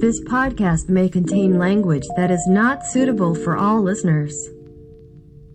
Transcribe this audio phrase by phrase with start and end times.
[0.00, 4.34] This podcast may contain language that is not suitable for all listeners.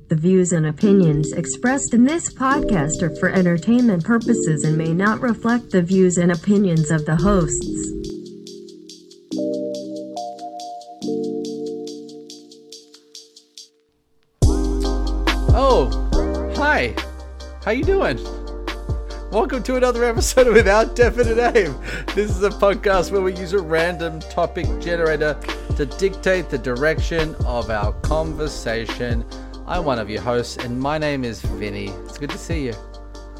[0.08, 5.21] The views and opinions expressed in this podcast are for entertainment purposes and may not
[5.21, 7.91] reflect the views and opinions of the hosts.
[15.57, 15.89] Oh,
[16.55, 16.95] hi.
[17.63, 18.19] How you doing?
[19.36, 21.75] Welcome to another episode of Without Definite Aim.
[22.15, 25.37] This is a podcast where we use a random topic generator
[25.75, 29.25] to dictate the direction of our conversation.
[29.68, 31.87] I'm one of your hosts, and my name is Vinny.
[32.05, 32.73] It's good to see you.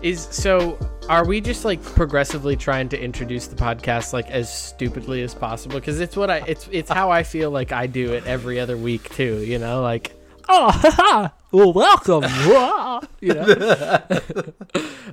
[0.02, 5.22] Is so are we just like progressively trying to introduce the podcast like as stupidly
[5.22, 8.28] as possible because it's what I it's it's how I feel like I do it
[8.28, 10.14] every other week too, you know, like
[10.50, 12.24] oh haha, well welcome.
[13.20, 13.42] You know?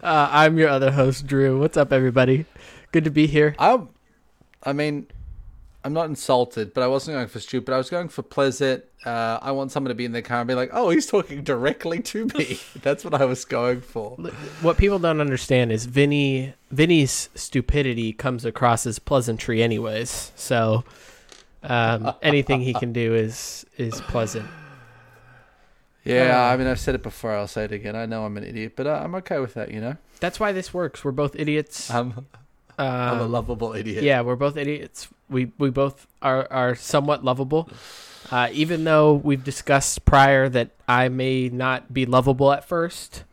[0.02, 1.58] uh, I'm your other host Drew.
[1.58, 2.44] What's up everybody?
[2.90, 3.54] Good to be here.
[3.58, 3.80] I,
[4.62, 5.06] I mean,
[5.84, 7.72] I'm not insulted, but I wasn't going for stupid.
[7.72, 8.84] I was going for pleasant.
[9.04, 11.42] Uh, I want someone to be in the car and be like, "Oh, he's talking
[11.42, 14.16] directly to me." That's what I was going for.
[14.60, 20.32] What people don't understand is Vinny Vinny's stupidity comes across as pleasantry anyways.
[20.36, 20.84] So
[21.62, 24.48] um, anything he can do is is pleasant.
[26.04, 27.32] Yeah, Uh, I mean, I've said it before.
[27.32, 27.94] I'll say it again.
[27.94, 29.70] I know I'm an idiot, but uh, I'm okay with that.
[29.70, 31.04] You know, That's why this works.
[31.04, 31.90] We're both idiots.
[31.94, 32.26] I'm,
[32.78, 34.02] I'm a Um, lovable idiot.
[34.02, 35.08] Yeah, we're both idiots.
[35.30, 37.68] We we both are are somewhat lovable.
[38.30, 43.24] Uh, even though we've discussed prior that I may not be lovable at first,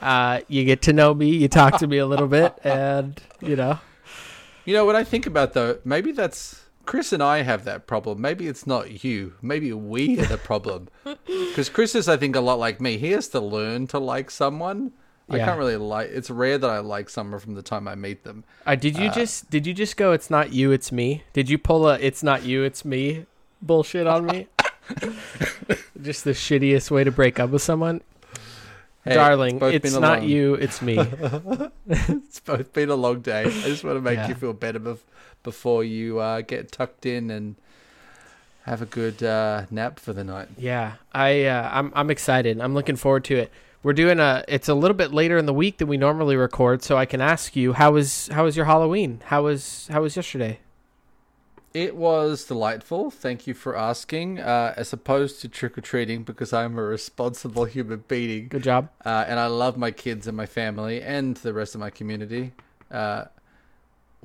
[0.00, 3.56] uh, you get to know me, you talk to me a little bit, and you
[3.56, 3.80] know,
[4.64, 5.78] You know what I think about though?
[5.84, 8.20] Maybe that's Chris and I have that problem.
[8.20, 9.34] Maybe it's not you.
[9.42, 10.88] Maybe we are the problem.
[11.26, 12.96] Because Chris is, I think, a lot like me.
[12.96, 14.92] He has to learn to like someone.
[15.28, 16.10] I can't really like.
[16.12, 18.44] It's rare that I like someone from the time I meet them.
[18.64, 20.12] uh, did you just did you just go?
[20.12, 21.24] It's not you, it's me.
[21.32, 23.26] Did you pull a "it's not you, it's me"
[23.60, 24.46] bullshit on me?
[26.00, 28.02] just the shittiest way to break up with someone,
[29.04, 29.58] Hey, darling.
[29.62, 30.96] it's, It's not long- you, it's me.
[31.88, 33.42] It's both been a long day.
[33.46, 34.28] I just want to make Yeah.
[34.28, 34.98] you feel better bef-
[35.46, 37.54] before you uh, get tucked in and
[38.64, 40.48] have a good uh, nap for the night.
[40.58, 42.60] Yeah, I uh, I'm I'm excited.
[42.60, 43.50] I'm looking forward to it.
[43.84, 44.44] We're doing a.
[44.48, 47.20] It's a little bit later in the week than we normally record, so I can
[47.20, 49.22] ask you how was how was your Halloween?
[49.26, 50.58] How was how was yesterday?
[51.72, 53.10] It was delightful.
[53.10, 54.40] Thank you for asking.
[54.40, 58.88] Uh, as opposed to trick or treating, because I'm a responsible human being, Good job.
[59.04, 62.52] uh, and I love my kids and my family and the rest of my community.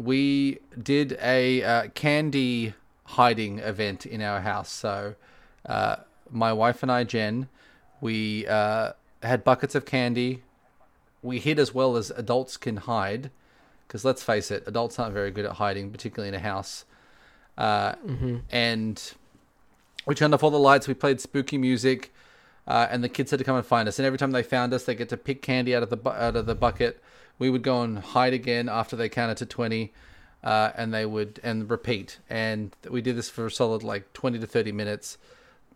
[0.02, 2.74] We did a uh, candy
[3.06, 4.70] hiding event in our house.
[4.72, 5.16] So,
[5.66, 5.98] uh,
[6.30, 7.50] my wife and I, Jen,
[8.00, 10.44] we uh, had buckets of candy.
[11.22, 13.30] We hid as well as adults can hide,
[13.88, 16.86] because let's face it, adults aren't very good at hiding, particularly in a house.
[17.58, 17.94] Uh,
[18.50, 19.14] And
[20.08, 20.88] we turned off all the lights.
[20.88, 22.12] We played spooky music,
[22.66, 24.00] uh, and the kids had to come and find us.
[24.00, 26.10] And every time they found us, they get to pick candy out of the bu-
[26.10, 27.04] out of the bucket.
[27.40, 29.94] We would go and hide again after they counted to twenty,
[30.44, 32.20] uh, and they would and repeat.
[32.30, 35.18] And we did this for a solid like twenty to thirty minutes.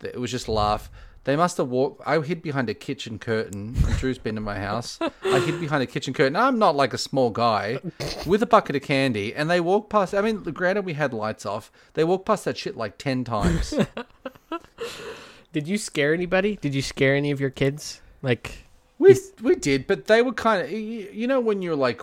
[0.03, 0.89] It was just laugh.
[1.25, 2.03] They must have walked.
[2.05, 3.73] I hid behind a kitchen curtain.
[3.97, 4.99] Drew's been in my house.
[5.01, 6.35] I hid behind a kitchen curtain.
[6.35, 7.79] I'm not like a small guy
[8.27, 10.13] with a bucket of candy, and they walked past.
[10.13, 11.71] I mean, granted, we had lights off.
[11.95, 13.73] They walked past that shit like ten times.
[15.51, 16.57] Did you scare anybody?
[16.57, 18.01] Did you scare any of your kids?
[18.21, 18.64] Like,
[18.97, 22.01] We we did, but they were kind of you know when you're like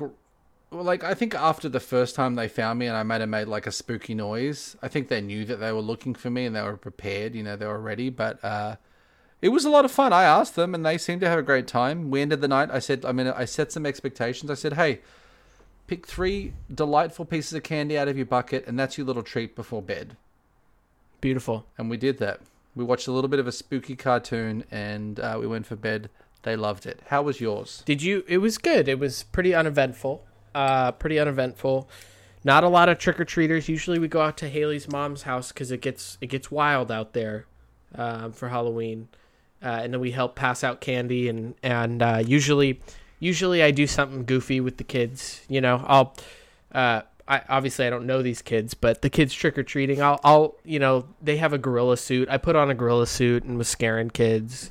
[0.71, 3.49] like I think after the first time they found me and I might have made
[3.49, 6.55] like a spooky noise, I think they knew that they were looking for me and
[6.57, 8.77] they were prepared, you know, they were ready, but uh
[9.41, 10.13] it was a lot of fun.
[10.13, 12.11] I asked them and they seemed to have a great time.
[12.11, 12.71] We ended the night.
[12.71, 14.51] I said I mean I set some expectations.
[14.51, 15.01] I said, "Hey,
[15.87, 19.57] pick 3 delightful pieces of candy out of your bucket and that's your little treat
[19.57, 20.17] before bed."
[21.23, 21.65] beautiful.
[21.79, 22.41] And we did that.
[22.75, 26.11] We watched a little bit of a spooky cartoon and uh, we went for bed.
[26.43, 27.01] They loved it.
[27.07, 27.83] How was yours?
[27.87, 28.25] Did you?
[28.27, 28.89] It was good.
[28.89, 30.25] It was pretty uneventful.
[30.55, 31.89] Uh, pretty uneventful.
[32.45, 33.69] Not a lot of trick or treaters.
[33.69, 37.13] Usually we go out to Haley's mom's house because it gets it gets wild out
[37.13, 37.47] there
[37.95, 39.09] um, for Halloween,
[39.63, 42.81] uh, and then we help pass out candy and and uh, usually
[43.21, 45.43] usually I do something goofy with the kids.
[45.49, 46.17] You know, I'll.
[46.73, 50.19] Uh, I obviously I don't know these kids, but the kids trick or treating, I'll,
[50.25, 52.29] I'll, you know, they have a gorilla suit.
[52.29, 54.71] I put on a gorilla suit and was scaring kids.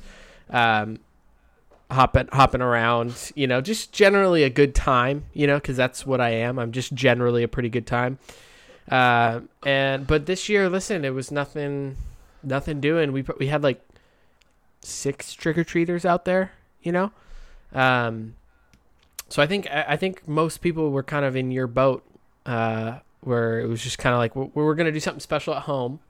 [0.50, 0.98] Um,
[1.92, 6.20] hopping hopping around you know just generally a good time you know because that's what
[6.20, 6.58] i am.
[6.58, 8.18] I'm just generally a pretty good time.
[8.90, 11.96] Uh, and but this year listen it was nothing
[12.42, 13.12] nothing doing.
[13.12, 13.80] We we had like
[14.80, 16.52] six trick-or-treaters out there
[16.82, 17.12] you know?
[17.72, 18.34] Um
[19.28, 22.04] so i think i think most people were kind of in your boat
[22.44, 25.54] uh where it was just kind of like we we were gonna do something special
[25.54, 26.00] at home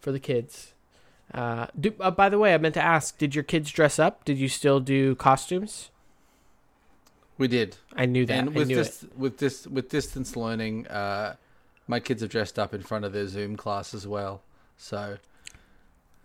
[0.00, 0.72] for the kids.
[1.34, 4.24] Uh, do, uh, by the way, I meant to ask: Did your kids dress up?
[4.24, 5.90] Did you still do costumes?
[7.38, 7.76] We did.
[7.94, 8.38] I knew that.
[8.38, 11.36] And with this, with this, with distance learning, uh,
[11.86, 14.40] my kids have dressed up in front of their Zoom class as well.
[14.78, 15.18] So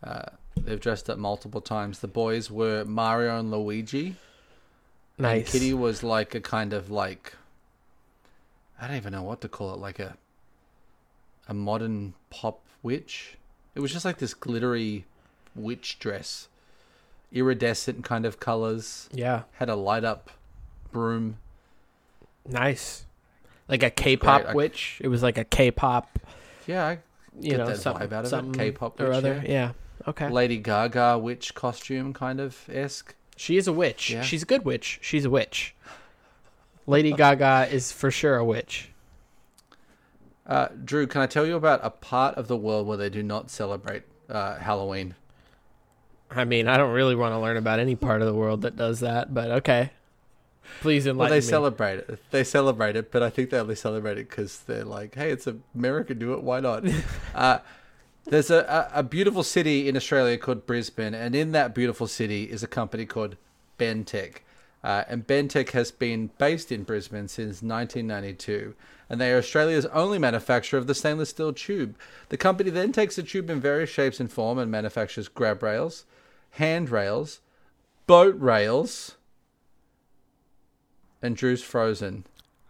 [0.04, 0.26] uh,
[0.56, 2.00] they've dressed up multiple times.
[2.00, 4.16] The boys were Mario and Luigi.
[5.20, 7.36] And Kitty was like a kind of like
[8.80, 10.18] I don't even know what to call it, like a
[11.48, 13.38] a modern pop witch.
[13.76, 15.06] It was just like this glittery
[15.56, 16.48] witch dress.
[17.32, 19.08] Iridescent kind of colors.
[19.14, 19.44] Yeah.
[19.54, 20.30] Had a light up
[20.92, 21.38] broom.
[22.48, 23.06] Nice.
[23.68, 24.52] Like a K-pop great.
[24.52, 24.98] I- witch.
[25.02, 26.20] It was like a K-pop,
[26.68, 27.00] Yeah, I
[27.40, 28.58] you Get know, that something, vibe out of it.
[28.58, 29.44] K-pop or witch, other.
[29.48, 29.72] Yeah.
[30.08, 30.30] Okay.
[30.30, 33.16] Lady Gaga witch costume kind of esque.
[33.38, 34.10] She is a witch.
[34.12, 34.24] Yeah.
[34.24, 35.00] She's a good witch.
[35.02, 35.74] She's a witch.
[36.88, 38.90] Lady Gaga is for sure a witch.
[40.52, 43.24] Uh, Drew, can I tell you about a part of the world where they do
[43.24, 45.16] not celebrate uh, Halloween?
[46.30, 48.76] I mean, I don't really want to learn about any part of the world that
[48.76, 49.92] does that, but okay.
[50.82, 51.50] Please Well, enlighten they me.
[51.50, 52.20] celebrate it.
[52.32, 55.48] They celebrate it, but I think they only celebrate it because they're like, "Hey, it's
[55.74, 56.44] America, do it.
[56.44, 56.84] Why not?"
[57.36, 57.60] uh,
[58.26, 62.44] there's a, a, a beautiful city in Australia called Brisbane, and in that beautiful city
[62.44, 63.38] is a company called
[63.80, 64.40] Bentec.
[64.84, 68.76] Uh, and Bentec has been based in Brisbane since 1992,
[69.12, 71.98] and they are Australia's only manufacturer of the stainless steel tube.
[72.30, 76.06] The company then takes the tube in various shapes and form and manufactures grab rails,
[76.52, 77.42] handrails,
[78.08, 79.18] boat rails,
[81.22, 82.24] and Drew's frozen.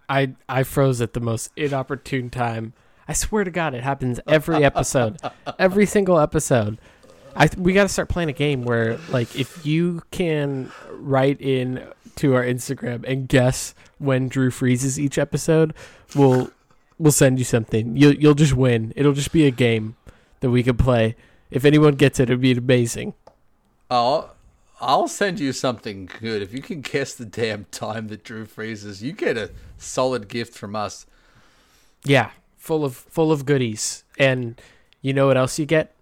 [0.10, 2.74] I I froze at the most inopportune time.
[3.08, 5.20] I swear to God, it happens every episode,
[5.60, 6.80] every single episode.
[7.36, 11.40] I th- we got to start playing a game where, like, if you can write
[11.42, 11.88] in
[12.18, 15.74] to our Instagram and guess when Drew freezes each episode,
[16.16, 16.52] we'll
[16.98, 17.96] we'll send you something.
[17.96, 18.94] You'll you'll just win.
[18.96, 19.96] It'll just be a game
[20.42, 21.16] that we can play.
[21.50, 23.14] If anyone gets it, it'd be amazing.
[23.90, 24.32] Oh,
[24.80, 26.42] I'll send you something good.
[26.42, 30.54] If you can guess the damn time that Drew freezes, you get a solid gift
[30.54, 31.06] from us.
[32.04, 34.04] Yeah, full of full of goodies.
[34.18, 34.60] And
[35.02, 35.94] you know what else you get?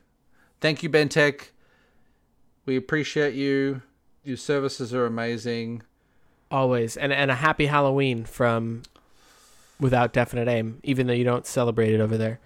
[0.60, 1.48] Thank you, Bentech.
[2.66, 3.82] We appreciate you.
[4.22, 5.82] Your services are amazing.
[6.50, 6.96] Always.
[6.96, 8.82] And and a happy Halloween from
[9.80, 12.40] Without Definite Aim, even though you don't celebrate it over there.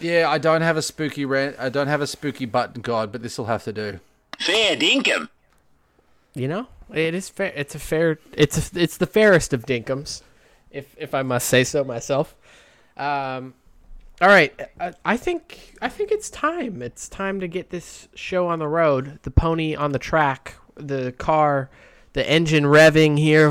[0.00, 1.56] Yeah, I don't have a spooky rant.
[1.58, 4.00] I don't have a spooky button god, but this will have to do.
[4.40, 5.28] Fair dinkum.
[6.34, 6.66] You know?
[6.92, 10.22] It is fair it's a fair it's a, it's the fairest of dinkums,
[10.70, 12.34] if if I must say so myself.
[12.96, 13.54] Um
[14.24, 16.80] all right, I, I think I think it's time.
[16.80, 19.18] It's time to get this show on the road.
[19.20, 21.68] The pony on the track, the car,
[22.14, 23.50] the engine revving here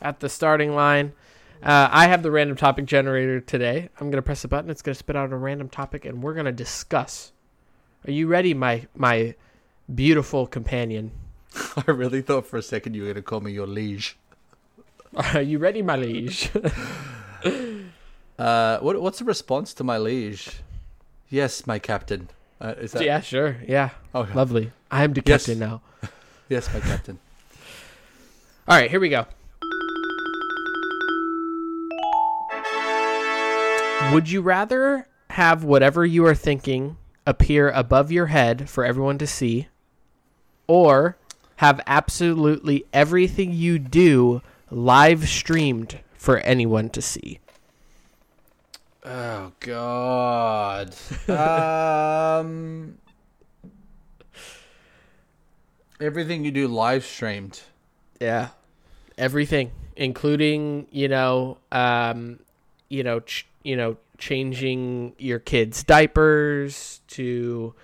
[0.00, 1.12] at the starting line.
[1.62, 3.90] Uh, I have the random topic generator today.
[4.00, 4.70] I'm gonna press a button.
[4.70, 7.32] It's gonna spit out a random topic, and we're gonna discuss.
[8.08, 9.34] Are you ready, my my
[9.94, 11.10] beautiful companion?
[11.86, 14.16] I really thought for a second you were going to call me your liege.
[15.34, 16.50] Are you ready, my liege?
[18.38, 20.60] Uh, what, what's the response to my liege?
[21.28, 22.28] Yes, my captain.
[22.60, 23.02] Uh, is that?
[23.04, 23.56] yeah, sure.
[23.66, 24.32] Yeah, Okay.
[24.34, 24.72] lovely.
[24.90, 25.46] I am the Yes.
[25.46, 25.82] captain now.
[26.48, 27.18] Yes, my captain.
[28.68, 29.26] All right, here we go.
[34.12, 39.26] Would you rather have whatever you are thinking appear above your head for everyone to
[39.26, 39.66] see,
[40.68, 41.16] or
[41.56, 44.40] have absolutely everything you do
[44.70, 47.40] live streamed for anyone to see?
[49.06, 50.94] Oh God.
[51.28, 52.98] um,
[56.00, 57.60] everything you do live streamed.
[58.20, 58.48] Yeah,
[59.16, 62.40] everything, including you know, um,
[62.88, 67.74] you know, ch- you know, changing your kids' diapers to,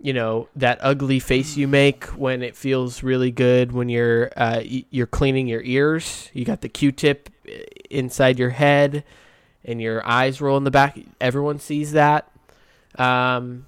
[0.00, 4.60] you know, that ugly face you make when it feels really good when you're uh,
[4.62, 6.30] you're cleaning your ears.
[6.32, 7.28] You got the Q-tip
[7.90, 9.02] inside your head,
[9.64, 10.98] and your eyes roll in the back.
[11.20, 12.30] Everyone sees that.
[12.96, 13.66] Um,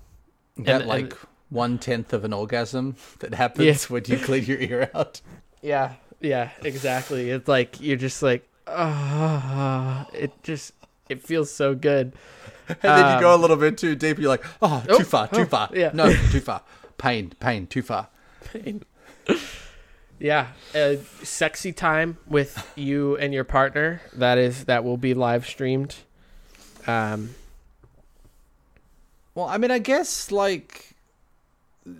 [0.58, 1.14] That And- like and-
[1.50, 5.20] one tenth of an orgasm that happens when you clean your ear out.
[5.62, 7.30] Yeah, Yeah, exactly.
[7.30, 10.72] It's like you're just like, oh, it just
[11.08, 12.12] it feels so good.
[12.68, 14.18] And then you go a Um, little bit too deep.
[14.18, 15.68] You're like, oh, Oh, too far, too oh, far.
[15.72, 15.90] yeah.
[15.94, 16.62] No, too far.
[16.98, 18.08] Pain, pain, too far.
[20.18, 24.00] Yeah, a sexy time with you and your partner.
[24.14, 25.96] That is that will be live streamed.
[26.86, 27.34] Um,
[29.34, 30.94] Well, I mean, I guess like,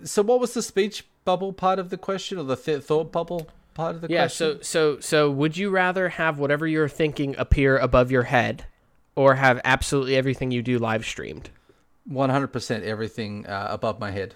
[0.03, 3.47] so what was the speech bubble part of the question, or the th- thought bubble
[3.75, 4.21] part of the yeah.
[4.23, 4.57] question?
[4.63, 8.65] So so so, would you rather have whatever you're thinking appear above your head,
[9.15, 11.51] or have absolutely everything you do live streamed?
[12.05, 14.33] one hundred percent everything uh, above my head.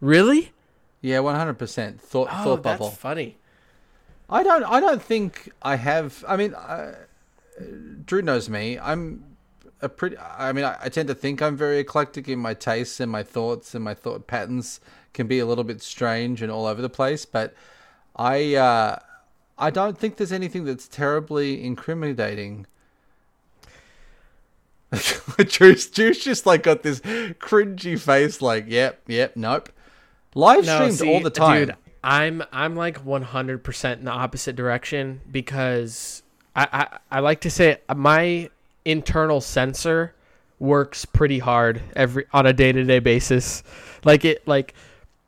[0.00, 0.52] Really?
[1.00, 2.90] Yeah, one hundred percent thought Oh, thought that's bubble.
[2.90, 3.36] funny.
[4.28, 4.64] I don't.
[4.64, 6.24] I don't think I have.
[6.28, 6.94] I mean, uh,
[8.04, 8.78] Drew knows me.
[8.78, 9.24] I'm
[9.80, 10.16] a pretty.
[10.18, 13.22] I mean, I, I tend to think I'm very eclectic in my tastes and my
[13.22, 14.80] thoughts and my thought patterns
[15.14, 17.24] can be a little bit strange and all over the place.
[17.24, 17.54] But
[18.16, 18.98] I, uh,
[19.56, 22.66] I don't think there's anything that's terribly incriminating.
[25.38, 29.70] Drew's, Drew's just like got this cringy face, like, yep, yep, nope.
[30.34, 31.66] Live streamed all the time.
[31.66, 36.22] Dude, I'm I'm like 100% in the opposite direction because
[36.54, 38.50] I, I I like to say my
[38.84, 40.14] internal censor
[40.58, 43.62] works pretty hard every on a day-to-day basis.
[44.04, 44.74] Like it like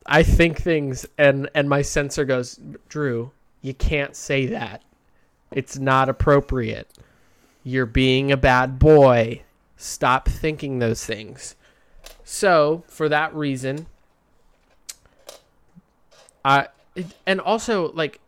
[0.05, 3.31] I think things and and my censor goes, "Drew,
[3.61, 4.81] you can't say that.
[5.51, 6.89] It's not appropriate.
[7.63, 9.43] You're being a bad boy.
[9.77, 11.55] Stop thinking those things."
[12.23, 13.87] So, for that reason,
[16.43, 16.67] I
[17.25, 18.19] and also like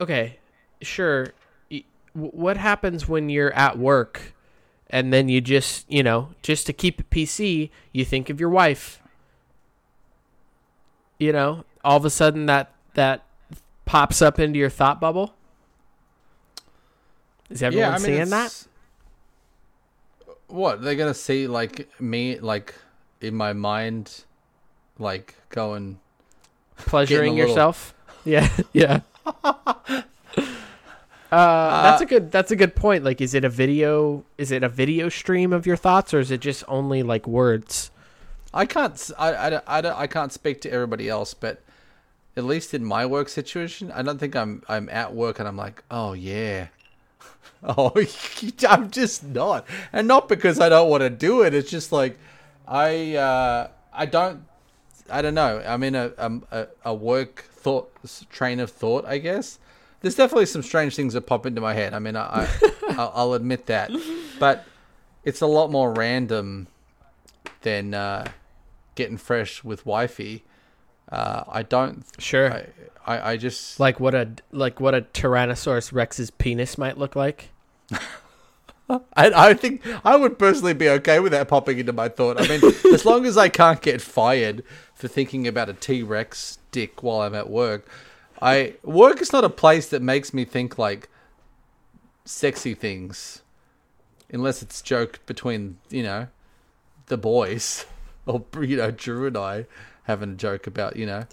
[0.00, 0.38] okay,
[0.82, 1.32] sure.
[2.12, 4.34] What happens when you're at work
[4.88, 8.48] and then you just, you know, just to keep it PC, you think of your
[8.48, 9.00] wife.
[11.18, 13.24] You know, all of a sudden that that
[13.84, 15.34] pops up into your thought bubble.
[17.48, 18.66] Is everyone seeing that?
[20.48, 22.74] What they're gonna see, like me, like
[23.20, 24.24] in my mind,
[24.98, 26.00] like going.
[26.86, 27.94] Pleasuring little- yourself?
[28.24, 29.00] Yeah, yeah.
[31.32, 32.32] Uh, that's a good.
[32.32, 33.04] That's a good point.
[33.04, 34.24] Like, is it a video?
[34.36, 37.92] Is it a video stream of your thoughts, or is it just only like words?
[38.52, 39.10] I can't.
[39.16, 41.62] I, I, I, don't- I can't speak to everybody else, but
[42.36, 44.64] at least in my work situation, I don't think I'm.
[44.68, 46.66] I'm at work and I'm like, oh yeah.
[47.62, 47.92] Oh,
[48.68, 51.54] I'm just not, and not because I don't want to do it.
[51.54, 52.18] It's just like,
[52.66, 53.14] I.
[53.14, 54.44] Uh, I don't.
[55.10, 55.62] I don't know.
[55.66, 57.92] I'm in a a, a work thought
[58.30, 59.04] train of thought.
[59.04, 59.58] I guess
[60.00, 61.94] there's definitely some strange things that pop into my head.
[61.94, 63.90] I mean, I, I I'll, I'll admit that,
[64.38, 64.64] but
[65.24, 66.68] it's a lot more random
[67.62, 68.26] than uh,
[68.94, 70.44] getting fresh with wifey.
[71.10, 72.04] Uh, I don't.
[72.18, 72.52] Sure.
[72.52, 72.66] I,
[73.06, 77.50] I I just like what a like what a Tyrannosaurus Rex's penis might look like.
[79.16, 82.40] I, I think I would personally be okay with that popping into my thought.
[82.40, 82.60] I mean,
[82.92, 87.20] as long as I can't get fired for thinking about a T Rex dick while
[87.20, 87.88] I'm at work,
[88.42, 91.08] I work is not a place that makes me think like
[92.24, 93.42] sexy things,
[94.32, 96.28] unless it's joke between you know
[97.06, 97.86] the boys
[98.26, 99.66] or you know Drew and I
[100.04, 101.26] having a joke about you know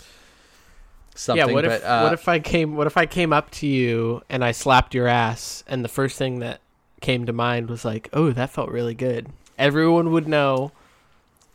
[1.16, 1.48] something.
[1.48, 1.54] yeah.
[1.54, 4.22] What but, if uh, what if I came what if I came up to you
[4.30, 6.62] and I slapped your ass and the first thing that
[7.02, 9.28] came to mind was like, oh, that felt really good.
[9.58, 10.72] Everyone would know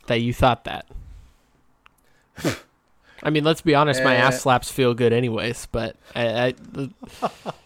[0.07, 0.85] that you thought that.
[3.23, 4.03] I mean, let's be honest.
[4.03, 4.37] My ass eh.
[4.39, 5.67] slaps feel good, anyways.
[5.71, 6.53] But I,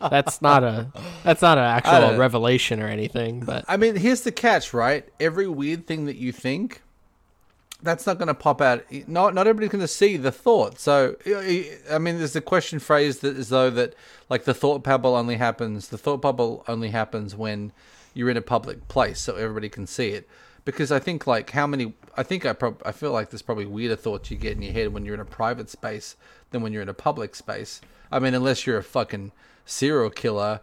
[0.01, 0.91] I, that's not a
[1.23, 3.39] that's not an actual revelation or anything.
[3.39, 5.07] But I mean, here's the catch, right?
[5.19, 6.83] Every weird thing that you think,
[7.81, 8.83] that's not going to pop out.
[9.07, 10.79] Not not everybody's going to see the thought.
[10.79, 13.93] So, I mean, there's a question phrased that as though that
[14.29, 15.89] like the thought bubble only happens.
[15.89, 17.71] The thought bubble only happens when
[18.13, 20.27] you're in a public place, so everybody can see it.
[20.65, 21.93] Because I think like how many?
[22.15, 24.73] I think I prob- I feel like there's probably weirder thoughts you get in your
[24.73, 26.15] head when you're in a private space
[26.51, 27.79] than when you're in a public space.
[28.11, 29.31] I mean, unless you're a fucking
[29.65, 30.61] serial killer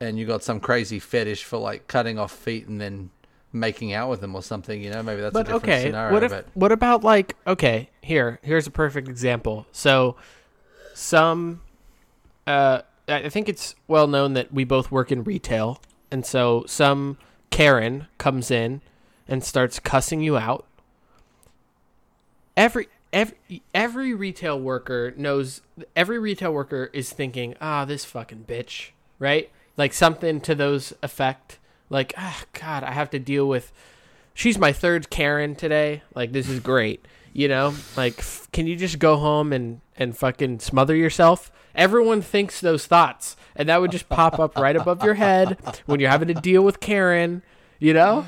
[0.00, 3.10] and you got some crazy fetish for like cutting off feet and then
[3.52, 6.12] making out with them or something, you know, maybe that's a but different okay, scenario.
[6.12, 9.66] what if but what about like okay, here here's a perfect example.
[9.72, 10.16] So
[10.94, 11.62] some
[12.46, 17.16] uh I think it's well known that we both work in retail, and so some
[17.50, 18.82] Karen comes in
[19.26, 20.66] and starts cussing you out.
[22.56, 25.62] Every every every retail worker knows
[25.96, 29.50] every retail worker is thinking, "Ah, this fucking bitch." Right?
[29.76, 31.58] Like something to those effect.
[31.90, 33.72] Like, "Ah, god, I have to deal with
[34.34, 36.02] she's my third Karen today.
[36.14, 40.16] Like this is great." You know, like, f- can you just go home and and
[40.16, 41.52] fucking smother yourself?
[41.74, 46.00] Everyone thinks those thoughts, and that would just pop up right above your head when
[46.00, 47.42] you're having to deal with Karen.
[47.78, 48.26] You know,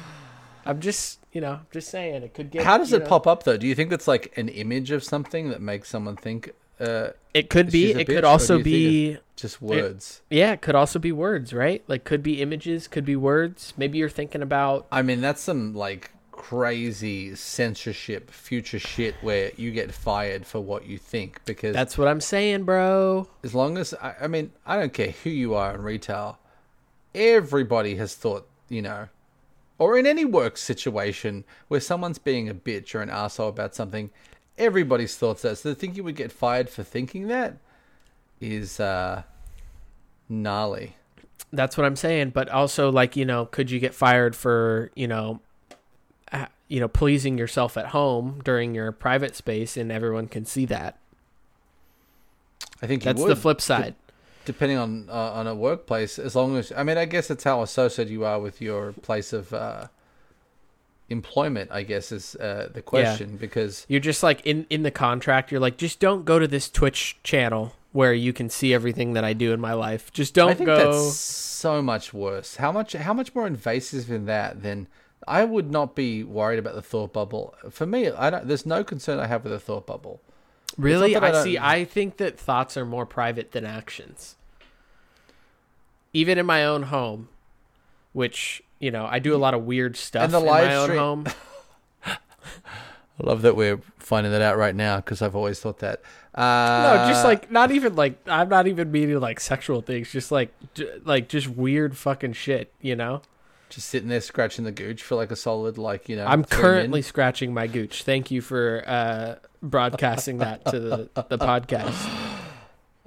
[0.65, 2.63] I'm just, you know, just saying it could get.
[2.63, 3.57] How does it know- pop up though?
[3.57, 7.51] Do you think that's like an image of something that makes someone think uh, It
[7.51, 7.93] could be.
[7.93, 9.19] It could also be.
[9.41, 10.23] Just words?
[10.31, 11.83] Yeah, it could also be words, right?
[11.87, 13.73] Like, could be images, could be words.
[13.77, 14.87] Maybe you're thinking about.
[14.93, 20.87] I mean, that's some like crazy censorship, future shit where you get fired for what
[20.87, 23.29] you think because That's what I'm saying, bro.
[23.45, 26.39] as long as I, I mean, I don't care who you are in retail.
[27.15, 29.09] Everybody has thought, you know,
[29.79, 34.11] or in any work situation where someone's being a bitch or an asshole about something,
[34.57, 35.59] everybody's thoughts that.
[35.59, 37.57] So to think you would get fired for thinking that
[38.41, 39.23] is uh,
[40.29, 40.97] gnarly.
[41.53, 42.31] That's what I'm saying.
[42.31, 45.41] But also, like, you know, could you get fired for, you know,
[46.71, 50.97] you know, pleasing yourself at home during your private space, and everyone can see that.
[52.81, 53.97] I think you That's would, the flip side.
[54.45, 56.19] depending on uh, on a workplace.
[56.19, 59.33] As long as I mean, I guess it's how associated you are with your place
[59.33, 59.89] of uh,
[61.09, 61.71] employment.
[61.73, 65.51] I guess is uh, the question because You're just like in in the contract.
[65.51, 69.25] You're like, just don't go to this Twitch channel where you can see everything that
[69.25, 70.13] I do in my life.
[70.13, 70.93] Just don't I think go.
[70.93, 72.57] that's so much worse.
[72.57, 74.87] How much how much more invasive in that than
[75.27, 77.55] I would not be worried about the thought bubble.
[77.71, 78.49] For me, I don't.
[78.49, 80.21] There's no concern I have with the thought bubble.
[80.79, 81.59] Really, I I, see.
[81.59, 84.37] I think that thoughts are more private than actions.
[86.13, 87.29] Even in my own home,
[88.13, 90.85] which you know, I do a lot of weird stuff the in live my own
[90.87, 91.27] stream- home.
[93.23, 96.01] I love that we're finding that out right now because I've always thought that.
[96.37, 100.11] No, Uh, just like not even like I'm not even meaning like sexual things.
[100.11, 102.73] Just like j- like just weird fucking shit.
[102.81, 103.23] You know.
[103.69, 106.27] just sitting there scratching the gooch for like a solid like you know.
[106.27, 107.09] I'm currently minutes.
[107.09, 108.05] scratching my gooch.
[108.05, 112.27] Thank you for uh, broadcasting that to the the podcast.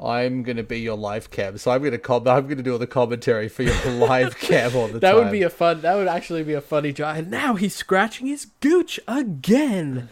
[0.03, 2.87] I'm gonna be your live cam, so I'm gonna com- I'm gonna do all the
[2.87, 5.15] commentary for your live cam all the That time.
[5.23, 5.81] would be a fun.
[5.81, 7.15] That would actually be a funny job.
[7.17, 10.09] And now he's scratching his gooch again.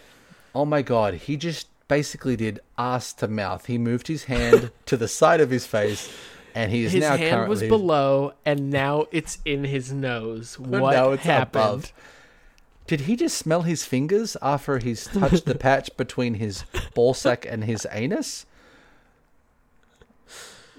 [0.56, 3.66] Oh my god, he just basically did ass to mouth.
[3.66, 6.10] He moved his hand to the side of his face,
[6.56, 10.58] and he is His now hand was below, and now it's in his nose.
[10.60, 11.64] What now it's happened?
[11.66, 11.94] above.
[12.88, 16.64] Did he just smell his fingers after he's touched the patch between his
[16.96, 18.46] ballsack and his anus?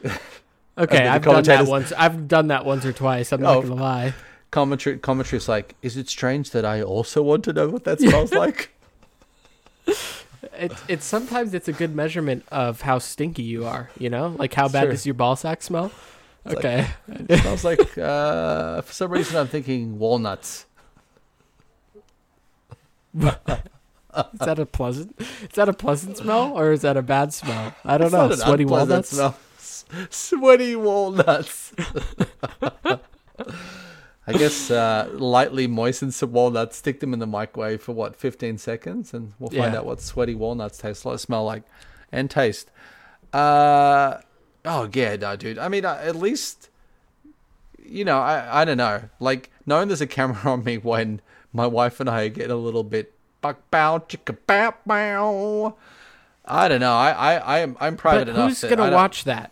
[0.78, 1.92] Okay, I've done that once.
[1.92, 3.30] I've done that once or twice.
[3.30, 3.62] I'm not Oh.
[3.62, 4.14] gonna lie.
[4.50, 8.00] Commentary commentary is like, is it strange that I also want to know what that
[8.00, 8.70] smells like?
[9.86, 13.90] It's it's sometimes it's a good measurement of how stinky you are.
[13.98, 14.90] You know, like how bad Sure.
[14.92, 15.90] does your ball sack smell?
[16.46, 16.86] like- Okay,
[17.28, 20.64] It smells like uh, for some reason I'm thinking walnuts.
[23.14, 23.30] is
[24.40, 25.14] that a pleasant?
[25.20, 27.74] Is that a pleasant smell or is that a bad smell?
[27.84, 28.30] I don't It's know.
[28.46, 29.10] Sweaty walnuts.
[29.10, 29.36] smell.
[30.10, 31.72] Sweaty walnuts.
[34.26, 38.56] I guess uh, lightly moisten some walnuts, stick them in the microwave for what, 15
[38.58, 39.80] seconds, and we'll find Yeah.
[39.80, 41.64] out what sweaty walnuts taste like, smell like,
[42.12, 42.70] and taste.
[43.32, 44.18] Uh,
[44.64, 45.58] oh, yeah, no, dude.
[45.58, 46.70] I mean, uh, at least,
[47.84, 49.02] you know, I, I don't know.
[49.18, 51.20] Like, knowing there's a camera on me when
[51.52, 55.74] my wife and I get a little bit buck bow, chicka bow, bow.
[56.44, 56.94] I don't know.
[56.94, 58.48] I, I, I am, I'm private But enough.
[58.50, 59.51] who's gonna watch that?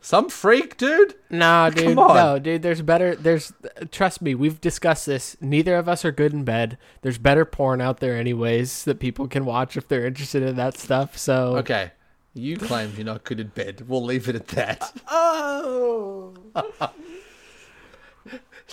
[0.00, 1.14] Some freak, dude.
[1.28, 1.96] Nah, dude.
[1.96, 2.62] No, dude.
[2.62, 3.14] There's better.
[3.16, 3.52] There's.
[3.90, 4.34] Trust me.
[4.34, 5.36] We've discussed this.
[5.40, 6.78] Neither of us are good in bed.
[7.02, 10.78] There's better porn out there, anyways, that people can watch if they're interested in that
[10.78, 11.18] stuff.
[11.18, 11.56] So.
[11.58, 11.90] Okay.
[12.34, 13.84] You claim you're not good in bed.
[13.88, 14.92] We'll leave it at that.
[15.10, 16.34] Oh.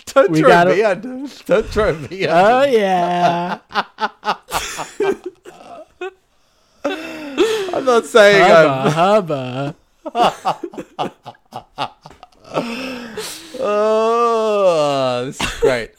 [0.07, 1.09] Don't We throw gotta- me under.
[1.45, 3.59] Don't throw me Oh yeah.
[6.83, 8.91] I'm not saying I'm.
[8.91, 11.14] hubba hubba.
[13.57, 15.91] Oh, this is great.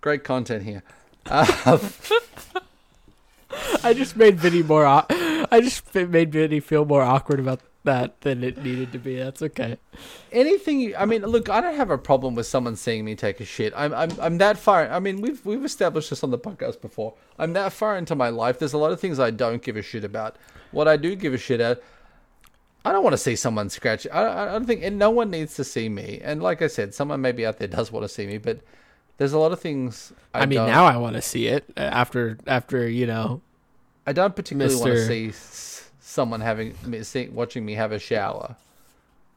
[0.00, 0.82] great content here.
[1.26, 1.46] Um,
[3.84, 4.86] I just made Vinny more.
[4.86, 9.16] I just made Vinny feel more awkward about that than it needed to be.
[9.16, 9.76] That's okay.
[10.32, 10.80] anything.
[10.80, 13.44] You, I mean, look, I don't have a problem with someone seeing me take a
[13.44, 13.72] shit.
[13.76, 14.88] I'm, I'm, I'm that far.
[14.90, 17.14] I mean, we've, we've established this on the podcast before.
[17.38, 18.58] I'm that far into my life.
[18.58, 20.36] There's a lot of things I don't give a shit about.
[20.72, 21.82] What I do give a shit at,
[22.84, 24.06] I don't want to see someone scratch.
[24.12, 26.20] I, I don't think, and no one needs to see me.
[26.22, 28.60] And like I said, someone maybe out there does want to see me, but
[29.18, 30.12] there's a lot of things.
[30.32, 33.42] I, I, mean, now I want to see it uh, after after you know.
[34.06, 37.98] I don't particularly want to see s- someone having me, see, watching me have a
[37.98, 38.56] shower.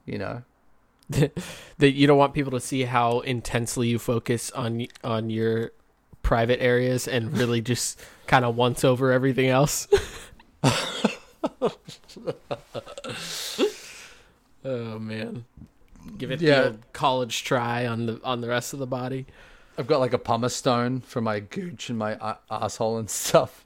[0.06, 0.42] You know,
[1.10, 5.72] that you don't want people to see how intensely you focus on on your
[6.22, 9.86] private areas and really just kind of once over everything else.
[14.64, 15.44] oh man,
[16.18, 16.60] give it Yeah.
[16.60, 19.26] the old college try on the on the rest of the body.
[19.76, 23.64] I've got like a pumice stone for my gooch and my a- asshole and stuff.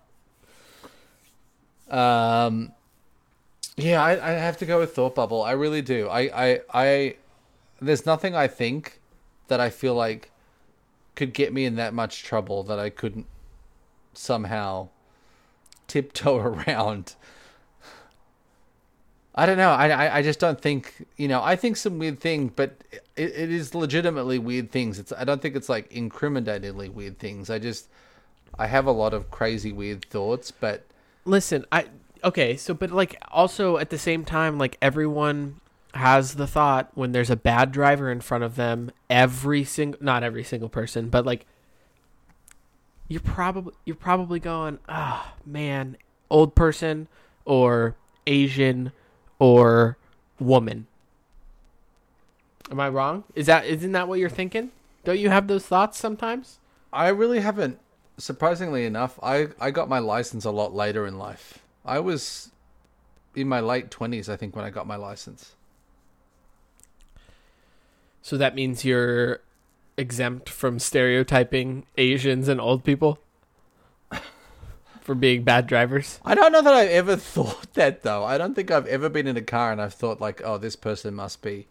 [1.91, 2.73] Um,
[3.77, 5.43] yeah, I, I have to go with thought bubble.
[5.43, 6.09] I really do.
[6.09, 7.17] I, I, I,
[7.81, 9.01] there's nothing I think
[9.49, 10.31] that I feel like
[11.15, 13.27] could get me in that much trouble that I couldn't
[14.15, 14.89] somehow
[15.87, 17.15] tiptoe around.
[19.39, 19.71] I don't know.
[19.71, 21.41] I, I, just don't think you know.
[21.41, 22.83] I think some weird thing, but
[23.15, 24.99] it, it is legitimately weird things.
[24.99, 27.49] It's I don't think it's like incriminatingly weird things.
[27.49, 27.89] I just
[28.59, 30.85] I have a lot of crazy weird thoughts, but
[31.25, 31.87] Listen, I
[32.25, 35.61] okay, so but like also at the same time, like everyone
[35.95, 40.25] has the thought when there's a bad driver in front of them, every single not
[40.25, 41.47] every single person, but like
[43.07, 45.97] you're probably you're probably going, ah man,
[46.29, 47.07] old person
[47.45, 47.95] or
[48.27, 48.91] Asian
[49.39, 49.97] or
[50.39, 50.87] woman.
[52.71, 53.25] Am I wrong?
[53.35, 54.71] Is that isn't that what you're thinking?
[55.05, 56.59] Don't you have those thoughts sometimes?
[56.93, 57.79] I really haven't.
[58.19, 61.59] Surprisingly enough, I I got my license a lot later in life.
[61.85, 62.51] I was
[63.35, 65.55] in my late twenties, I think, when I got my license.
[68.21, 69.41] So that means you're
[69.97, 73.19] exempt from stereotyping Asians and old people
[75.09, 76.21] for being bad drivers.
[76.23, 78.25] I don't know that I've ever thought that though.
[78.25, 80.77] I don't think I've ever been in a car and I've thought like, oh, this
[80.77, 81.67] person must be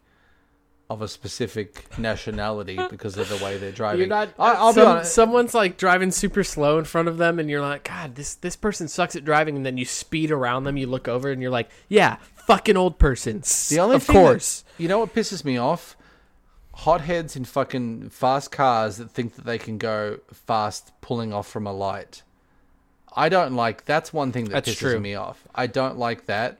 [0.90, 4.00] of a specific nationality because of the way they're driving.
[4.00, 4.30] You're not.
[4.40, 5.14] I, I'll some- be honest.
[5.14, 8.56] Someone's like driving super slow in front of them, and you're like, God, this this
[8.56, 9.54] person sucks at driving.
[9.54, 10.76] And then you speed around them.
[10.76, 13.68] You look over, and you're like, Yeah, fucking old persons.
[13.68, 14.64] The only of thing that- course.
[14.78, 15.94] you know what pisses me off?
[16.74, 21.66] Hotheads in fucking fast cars that think that they can go fast pulling off from
[21.68, 22.22] a light.
[23.14, 25.00] I don't like that's one thing that That's pisses true.
[25.00, 25.44] me off.
[25.54, 26.58] I don't like that.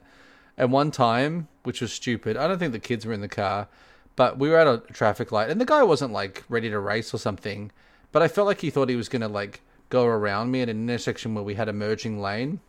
[0.57, 3.69] And one time, which was stupid, I don't think the kids were in the car,
[4.17, 7.15] but we were at a traffic light and the guy wasn't like ready to race
[7.15, 7.71] or something,
[8.13, 10.69] but I felt like he thought he was going to like go around me at
[10.69, 12.61] an intersection where we had a merging lane.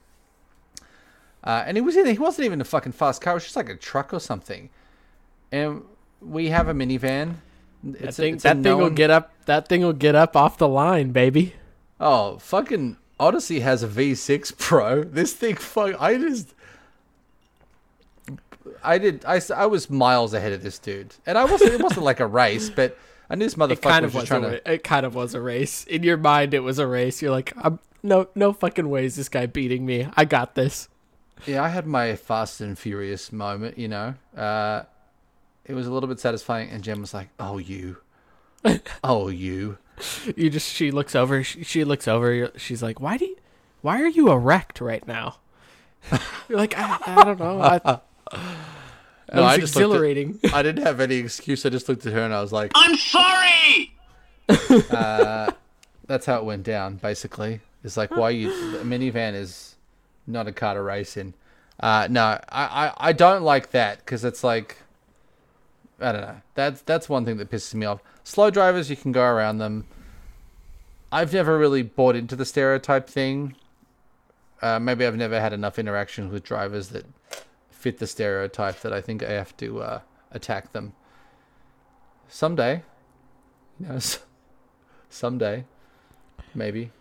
[1.44, 3.56] Uh, and he was in he wasn't even a fucking fast car, it was just
[3.56, 4.70] like a truck or something.
[5.52, 5.84] And
[6.22, 7.36] we have a minivan.
[7.84, 9.32] That It's a- thing, a that thing will get up.
[9.46, 11.54] That thing will get up off the line, baby.
[12.00, 15.04] Oh, fucking Odyssey has a V6 Pro.
[15.20, 16.54] This thing, fuck, I just.
[18.84, 19.26] I did.
[19.26, 21.74] I, I was miles ahead of this dude, and I wasn't.
[21.74, 22.98] It wasn't like a race, but
[23.30, 24.28] I knew this motherfucker It kind was of was.
[24.28, 24.74] trying A, to.
[24.74, 26.54] it kind of was a race in your mind.
[26.54, 27.22] It was a race.
[27.22, 29.16] You're like, I'm, no, no fucking ways.
[29.16, 30.08] This guy beating me.
[30.16, 30.88] I got this.
[31.46, 33.78] Yeah, I had my Fast and Furious moment.
[33.78, 34.84] You know, uh,
[35.66, 37.98] it was a little bit satisfying, and Jen was like, "Oh, you,
[39.04, 39.78] oh, you."
[40.36, 40.72] You just.
[40.72, 41.44] She looks over.
[41.44, 42.52] She, she looks over.
[42.58, 43.38] She's like, why do you,
[43.82, 45.38] Why are you erect right now?
[46.48, 47.62] You're like, I, I don't know.
[47.62, 48.00] I,
[49.32, 50.40] No, was I just looked at- exhilarating.
[50.54, 51.64] I didn't have any excuse.
[51.66, 53.94] I just looked at her and I was like, I'm sorry!
[54.90, 55.52] uh,
[56.08, 56.96] that's how it went down.
[56.96, 59.76] Basically, it's like why you a minivan is
[60.26, 61.34] not a car to race in.
[61.80, 64.78] Uh, no, I, I, I don't like that because it's like
[66.02, 66.42] I don't know.
[66.56, 68.02] That's that's one thing that pisses me off.
[68.24, 69.86] Slow drivers, you can go around them.
[71.12, 73.56] I've never really bought into the stereotype thing.
[74.62, 77.06] Uh, maybe I've never had enough interactions with drivers that
[77.70, 80.00] fit the stereotype that I think I have to uh,
[80.32, 80.94] attack them.
[82.28, 82.84] Someday,
[83.80, 84.00] you know,
[85.10, 85.66] someday,
[86.54, 86.92] maybe.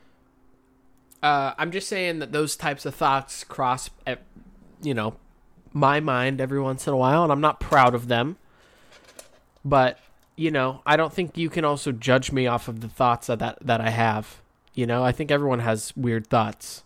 [1.22, 4.22] Uh, I'm just saying that those types of thoughts cross, at,
[4.80, 5.16] you know,
[5.72, 8.36] my mind every once in a while, and I'm not proud of them.
[9.64, 9.98] But
[10.36, 13.40] you know, I don't think you can also judge me off of the thoughts that
[13.40, 14.40] that, that I have.
[14.74, 16.84] You know, I think everyone has weird thoughts,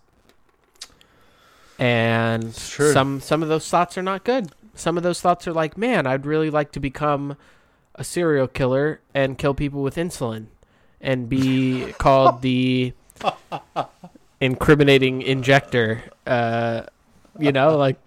[1.78, 4.52] and some some of those thoughts are not good.
[4.74, 7.36] Some of those thoughts are like, man, I'd really like to become
[7.94, 10.46] a serial killer and kill people with insulin,
[11.00, 12.94] and be called the
[14.40, 16.02] incriminating injector.
[16.26, 16.84] Uh,
[17.38, 17.98] you know, like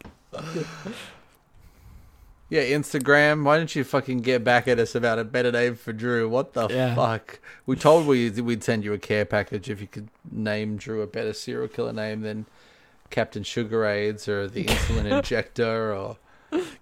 [2.50, 3.44] Yeah, Instagram.
[3.44, 6.30] Why don't you fucking get back at us about a better name for Drew?
[6.30, 6.94] What the Yeah.
[6.94, 7.40] fuck?
[7.66, 11.08] We told we we'd send you a care package if you could name Drew a
[11.08, 12.46] better serial killer name than
[13.10, 16.18] Captain Sugar AIDS or the insulin injector or.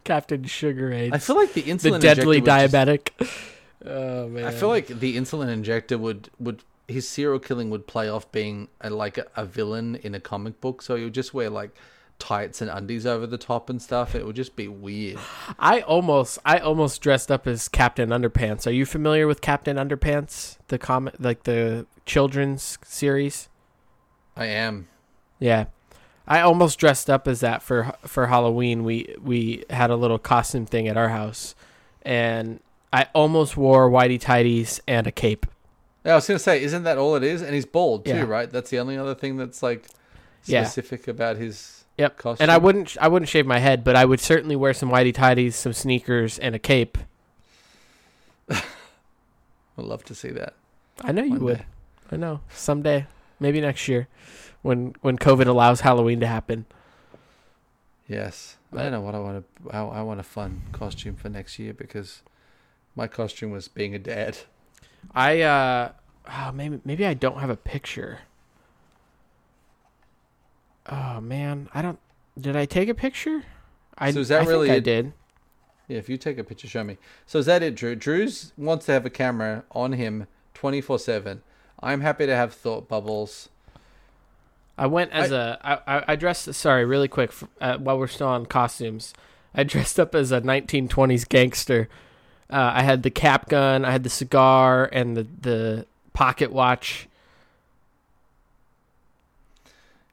[0.03, 3.09] Captain Sugar AIDS, I feel like the insulin the deadly injector would just- diabetic.
[3.85, 8.09] oh man, I feel like the insulin injector would would his serial killing would play
[8.09, 10.81] off being a, like a, a villain in a comic book.
[10.81, 11.71] So he would just wear like
[12.19, 14.15] tights and undies over the top and stuff.
[14.15, 15.19] It would just be weird.
[15.59, 18.65] I almost I almost dressed up as Captain Underpants.
[18.65, 20.57] Are you familiar with Captain Underpants?
[20.67, 23.49] The comic like the children's series?
[24.37, 24.87] I am.
[25.39, 25.65] Yeah.
[26.25, 28.83] I almost dressed up as that for for Halloween.
[28.85, 31.55] We we had a little costume thing at our house
[32.03, 32.61] and
[32.93, 35.45] I almost wore whitey tighties and a cape.
[36.05, 37.41] Yeah, I was gonna say, isn't that all it is?
[37.41, 38.23] And he's bald too, Yeah.
[38.23, 38.49] right?
[38.49, 39.87] That's the only other thing that's like
[40.45, 40.63] Yeah.
[40.63, 41.82] specific about his.
[41.97, 42.17] Yep.
[42.17, 42.43] Costume.
[42.43, 45.13] And I wouldn't I wouldn't shave my head, but I would certainly wear some whitey
[45.13, 46.97] tighties, some sneakers, and a cape.
[48.49, 48.63] I'd
[49.77, 50.55] love to see that.
[51.01, 51.57] I know you would.
[51.59, 51.65] day.
[52.11, 52.41] I know.
[52.53, 53.05] Someday.
[53.39, 54.07] Maybe next year.
[54.61, 56.65] When when COVID allows Halloween to happen.
[58.07, 59.69] Yes, I don't know what I want to.
[59.75, 62.21] I, I want a fun costume for next year because
[62.95, 64.37] my costume was being a dad.
[65.13, 65.91] I uh
[66.29, 68.19] oh, maybe maybe I don't have a picture.
[70.87, 71.99] Oh man, I don't
[72.39, 73.43] did I take a picture?
[73.97, 75.13] I So is that I really think I did.
[75.87, 76.97] Yeah, if you take a picture, show me.
[77.25, 77.95] So is that it, Drew?
[77.95, 81.41] Drew's wants to have a camera on him twenty four seven.
[81.81, 83.49] I'm happy to have thought bubbles.
[84.77, 88.27] I went as a I, I I dressed sorry really quick uh, while we're still
[88.27, 89.13] on costumes.
[89.53, 91.89] I dressed up as a 1920s gangster.
[92.49, 97.07] Uh, I had the cap gun, I had the cigar, and the the pocket watch.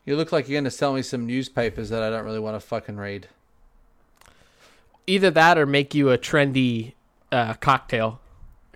[0.04, 2.56] You look like you're going to sell me some newspapers that I don't really want
[2.56, 3.28] to fucking read.
[5.06, 6.94] Either that or make you a trendy
[7.32, 8.20] uh, cocktail.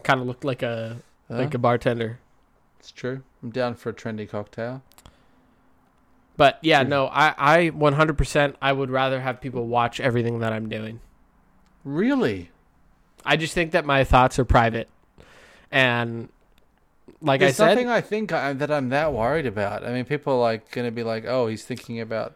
[0.03, 0.99] Kind of looked like a
[1.31, 2.19] like a bartender.
[2.79, 3.23] It's true.
[3.43, 4.83] I'm down for a trendy cocktail.
[6.37, 10.69] But yeah, no, I, I 100% I would rather have people watch everything that I'm
[10.69, 11.01] doing.
[11.85, 12.51] Really?
[13.25, 14.89] I just think that my thoughts are private.
[15.71, 16.29] And
[17.25, 19.85] like There's I said, nothing I think I, that I'm that worried about.
[19.85, 22.35] I mean, people are like going to be like, "Oh, he's thinking about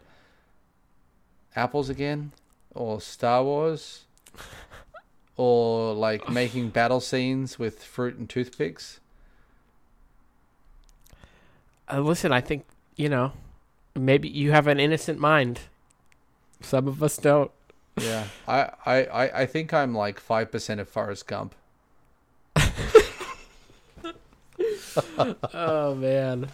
[1.54, 2.32] apples again,
[2.74, 4.04] or Star Wars,
[5.36, 9.00] or like making battle scenes with fruit and toothpicks."
[11.90, 12.64] uh, listen, I think,
[12.96, 13.32] you know,
[13.94, 15.60] maybe you have an innocent mind.
[16.60, 17.50] Some of us don't.
[18.00, 21.54] Yeah, I, I, I, I think I'm like five percent of Forrest Gump.
[25.54, 26.48] oh man.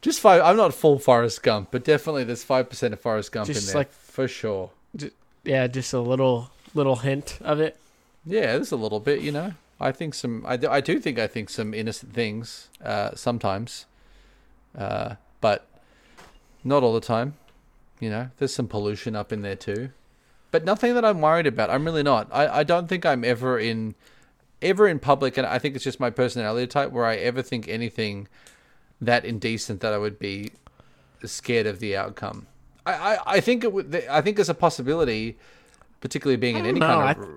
[0.00, 0.42] Just five.
[0.42, 3.66] I'm not full Forrest Gump, but definitely there's five percent of Forrest Gump Just in
[3.66, 4.70] there like- for sure.
[5.44, 7.76] Yeah, just a little little hint of it.
[8.24, 9.54] Yeah, there's a little bit, you know.
[9.80, 10.44] I think some.
[10.46, 13.86] I do, I do think I think some innocent things uh, sometimes,
[14.78, 15.66] uh, but
[16.62, 17.34] not all the time.
[17.98, 19.90] You know, there's some pollution up in there too,
[20.52, 21.70] but nothing that I'm worried about.
[21.70, 22.28] I'm really not.
[22.32, 23.94] I, I don't think I'm ever in
[24.62, 27.68] ever in public, and I think it's just my personality type where I ever think
[27.68, 28.28] anything
[29.00, 30.52] that indecent that I would be
[31.24, 32.46] scared of the outcome.
[32.86, 33.94] I, I, I think it would.
[34.10, 35.36] I think there's a possibility,
[36.00, 37.34] particularly being in any know, kind I of th- r-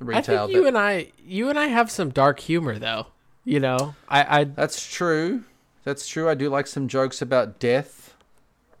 [0.00, 0.46] I retail.
[0.46, 3.06] think you that- and I you and I have some dark humor though.
[3.44, 5.44] You know, I I That's true.
[5.84, 6.28] That's true.
[6.28, 8.14] I do like some jokes about death.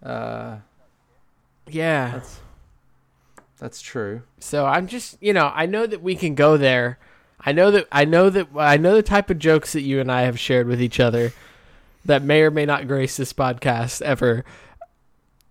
[0.02, 0.58] Uh,
[1.66, 2.10] yeah.
[2.12, 2.40] that's
[3.58, 4.22] that's true.
[4.38, 6.98] So I'm just, you know, I know that we can go there.
[7.44, 10.10] I know that I know that I know the type of jokes that you and
[10.10, 11.32] I have shared with each other
[12.04, 14.44] that may or may not grace this podcast ever.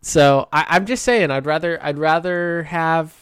[0.02, 3.16] So I, I'm just saying, I'd rather I'd rather have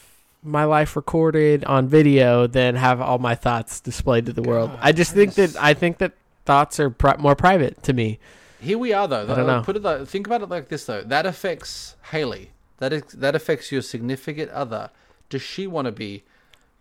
[0.43, 4.71] my life recorded on video than have all my thoughts displayed to the world.
[4.81, 6.13] I just I think just- that I think that
[6.45, 8.19] thoughts are pri- more private to me.
[8.59, 9.23] Here we are, though.
[9.23, 9.61] I don't know.
[9.63, 11.01] Put it like, think about it like this, though.
[11.03, 12.51] That affects Haley.
[12.77, 14.89] That is, that affects your significant other.
[15.29, 16.23] Does she want to be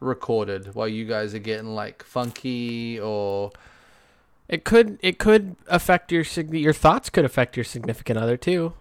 [0.05, 3.51] recorded while you guys are getting like funky or?
[4.49, 8.75] It could it could affect your sig- your thoughts could affect your significant other too.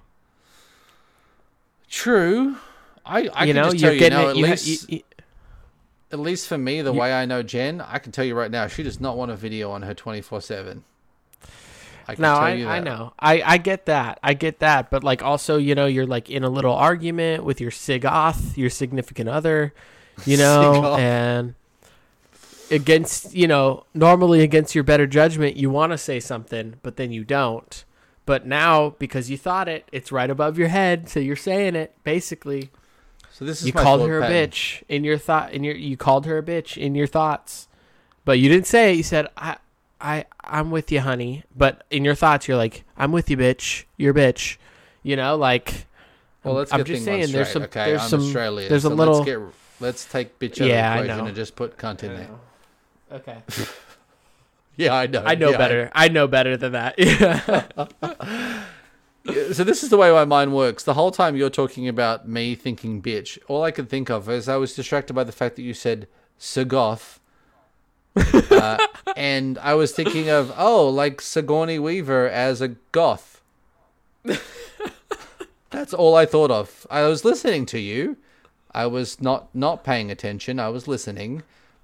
[1.89, 2.57] True.
[3.05, 4.27] I I you can know, just tell you're you getting it.
[4.29, 5.03] At You, ha- least you, you,
[6.11, 8.67] at least for me, the way I know Jen, I can tell you right now,
[8.67, 10.83] she does not want a video on her twenty four seven.
[12.07, 13.13] I can No, tell I, you I know.
[13.17, 14.19] I, I get that.
[14.21, 14.91] I get that.
[14.91, 18.69] But like also, you know, you're like in a little argument with your sigoth, your
[18.69, 19.73] significant other,
[20.25, 21.55] you know, and
[22.71, 27.11] against you know, normally against your better judgment, you want to say something, but then
[27.11, 27.83] you don't.
[28.25, 31.95] But now because you thought it, it's right above your head, so you're saying it.
[32.03, 32.69] Basically,
[33.31, 35.51] So this is you called her a bitch in your thought.
[35.51, 37.67] In your you called her a bitch in your thoughts,
[38.25, 38.97] but you didn't say it.
[38.97, 39.57] You said I.
[40.01, 41.45] I I'm with you, honey.
[41.55, 43.85] But in your thoughts, you're like, I'm with you, bitch.
[43.95, 44.57] You're a bitch.
[45.01, 45.85] You know, like.
[46.43, 48.67] Well, let's I'm get just saying, there's some, okay, there's I'm some, Australian.
[48.67, 49.53] there's a so little.
[49.83, 51.25] Let's, take bitch out Yeah, of the equation know.
[51.27, 52.29] and just put cunt in there.
[53.11, 53.37] Okay.
[54.75, 55.23] Yeah, I know.
[55.23, 55.91] I know Yeah, better.
[55.93, 56.95] I know better than that.
[56.97, 57.67] Yeah.
[59.53, 60.83] so this is the way my mind works.
[60.83, 64.49] The whole time you're talking about me thinking bitch, all I could think of is
[64.49, 66.07] I was distracted by the fact that you said
[66.39, 67.19] Sagoth.
[68.15, 68.77] uh,
[69.15, 73.41] and I was thinking of, oh, like Sigourney Weaver as a goth.
[75.69, 76.85] That's all I thought of.
[76.89, 78.17] I was listening to you.
[78.73, 80.59] I was not not paying attention.
[80.59, 81.43] I was listening,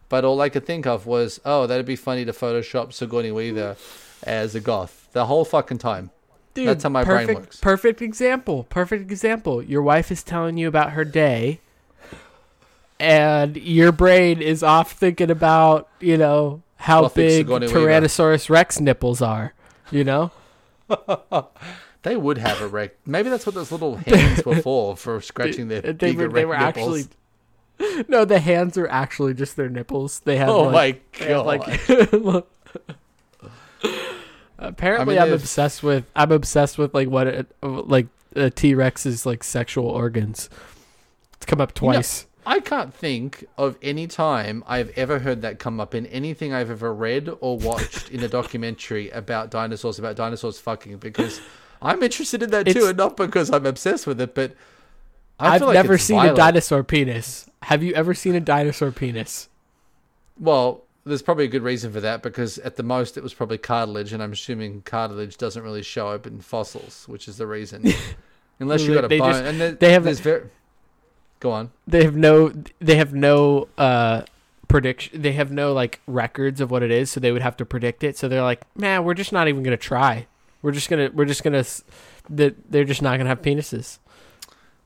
[0.09, 3.77] but all I could think of was, oh, that'd be funny to Photoshop Sigourney Weaver
[4.23, 6.11] as a goth the whole fucking time.
[6.53, 7.59] Dude, That's how my brain perfect, works.
[7.59, 8.63] Perfect example.
[8.63, 9.61] Perfect example.
[9.61, 11.59] Your wife is telling you about her day,
[12.99, 17.79] and your brain is off thinking about you know how big Sigourney Weaver.
[17.79, 19.53] Tyrannosaurus Rex nipples are.
[19.91, 20.31] You know.
[22.03, 22.95] They would have a wreck.
[23.05, 26.45] Maybe that's what those little hands were for, for scratching their they big were they
[26.45, 27.07] were nipples.
[27.07, 31.45] actually no the hands are actually just their nipples they have Oh like, my god!
[31.45, 32.45] like
[34.57, 39.25] apparently I mean, am obsessed with i'm obsessed with like what it, like a t-rex's
[39.25, 40.49] like sexual organs
[41.35, 45.43] it's come up You know- twice I can't think of any time I've ever heard
[45.43, 49.99] that come up in anything I've ever read or watched in a documentary about dinosaurs,
[49.99, 51.41] about dinosaurs fucking, because
[51.81, 54.53] I'm interested in that too, and not because I'm obsessed with it, but
[55.39, 56.33] I like never it's seen violent.
[56.33, 59.47] a dinosaur penis have you ever seen a dinosaur penis
[60.39, 63.57] Well, there's probably a good reason for that because at the most it was probably
[63.57, 67.85] cartilage, and I'm assuming cartilage doesn't really show up in fossils, which is the reason.
[68.59, 70.43] Unless you got a they bone, just- and there, they have- there's very.
[71.39, 71.71] Go on.
[71.87, 74.23] they have no they have no uh
[74.67, 77.65] prediction they have no like records of what it is so they would have to
[77.65, 80.27] predict it so they're like man we're just not even gonna try
[80.61, 81.83] we're just gonna we're just gonna s-
[82.29, 83.99] that they're just not gonna have penises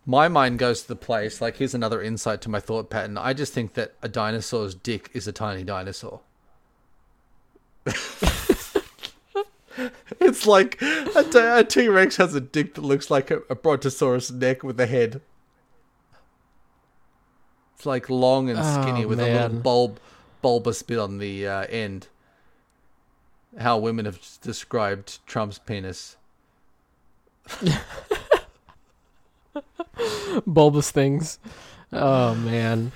[0.05, 1.39] My mind goes to the place.
[1.41, 3.17] Like, here's another insight to my thought pattern.
[3.17, 6.19] I just think that a dinosaur's dick is a tiny dinosaur.
[10.19, 13.55] it's like a, t- a T Rex has a dick that looks like a, a
[13.55, 15.21] Brontosaurus neck with a head.
[17.75, 19.99] It's like long and skinny Oh, with a little bulb,
[20.41, 22.07] bulbous bit on the uh, end.
[23.60, 26.18] How women have described Trump's penis.
[30.48, 31.39] bulbous things
[31.92, 32.92] oh man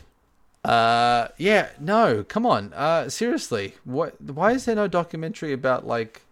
[0.67, 2.73] Uh, yeah, no, come on.
[2.73, 4.19] Uh, seriously, what?
[4.21, 6.23] Why is there no documentary about like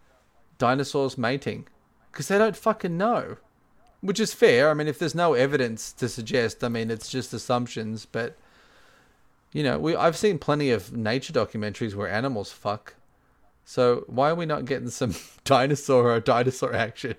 [0.57, 1.67] dinosaurs mating?
[2.11, 3.37] Because they don't fucking know,
[4.01, 4.69] which is fair.
[4.69, 8.05] I mean, if there's no evidence to suggest, I mean, it's just assumptions.
[8.05, 8.35] But
[9.53, 12.95] you know, we I've seen plenty of nature documentaries where animals fuck.
[13.65, 17.15] So why are we not getting some dinosaur or dinosaur action?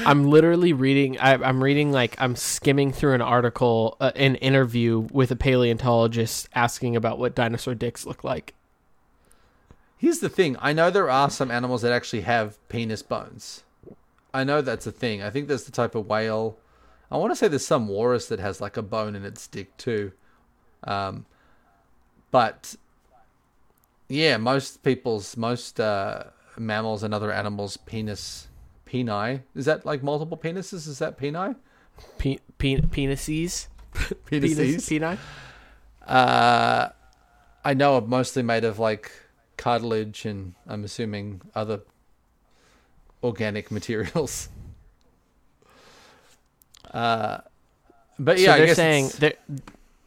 [0.00, 5.08] i'm literally reading I, i'm reading like i'm skimming through an article uh, an interview
[5.10, 8.52] with a paleontologist asking about what dinosaur dicks look like
[9.98, 10.56] Here's the thing.
[10.60, 13.62] I know there are some animals that actually have penis bones.
[14.34, 15.22] I know that's a thing.
[15.22, 16.58] I think there's the type of whale.
[17.10, 19.74] I want to say there's some walrus that has like a bone in its dick
[19.78, 20.12] too.
[20.84, 21.24] Um,
[22.30, 22.76] but
[24.08, 26.24] yeah, most people's most uh,
[26.58, 28.48] mammals and other animals' penis
[28.86, 30.86] peni is that like multiple penises?
[30.86, 31.56] Is that peni?
[32.18, 33.68] Pe- pe- penises
[34.26, 35.00] Penis, Penises.
[35.00, 35.18] peni
[36.06, 36.88] Uh,
[37.64, 39.10] I know are mostly made of like
[39.56, 41.80] cartilage and I'm assuming other
[43.22, 44.48] organic materials.
[46.90, 47.38] Uh,
[48.18, 49.34] but yeah, so they're saying they're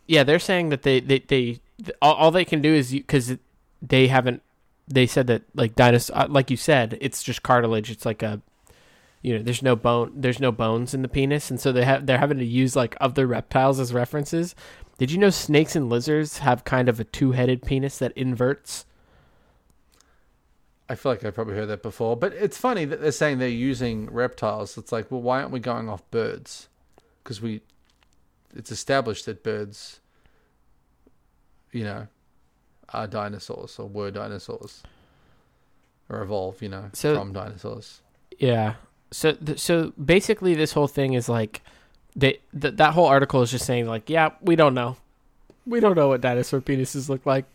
[0.07, 1.59] yeah they're saying that they they, they
[2.01, 3.35] all, all they can do is because
[3.81, 4.41] they haven't
[4.87, 8.41] they said that like dinosaur uh, like you said it's just cartilage it's like a
[9.21, 12.05] you know there's no bone there's no bones in the penis and so they have
[12.05, 14.55] they're having to use like other reptiles as references
[14.97, 18.85] did you know snakes and lizards have kind of a two-headed penis that inverts
[20.89, 22.17] I feel like I've probably heard that before.
[22.17, 24.75] But it's funny that they're saying they're using reptiles.
[24.75, 26.67] It's like, well, why aren't we going off birds?
[27.23, 27.61] Because we,
[28.55, 29.99] it's established that birds,
[31.71, 32.07] you know,
[32.93, 34.83] are dinosaurs or were dinosaurs,
[36.09, 38.01] or evolve, you know, So- from dinosaurs.
[38.37, 38.75] Yeah.
[39.11, 41.61] So th- so basically, this whole thing is like,
[42.15, 44.97] they th- that whole article is just saying like, yeah, we don't know,
[45.65, 47.45] we don't know what dinosaur penises look like.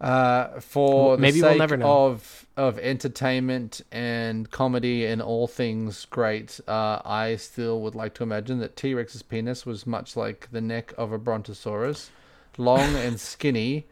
[0.00, 2.06] Uh, for the maybe we'll never know.
[2.06, 8.22] of of entertainment and comedy and all things great, uh, I still would like to
[8.22, 12.10] imagine that T Rex's penis was much like the neck of a Brontosaurus,
[12.58, 13.86] long and skinny,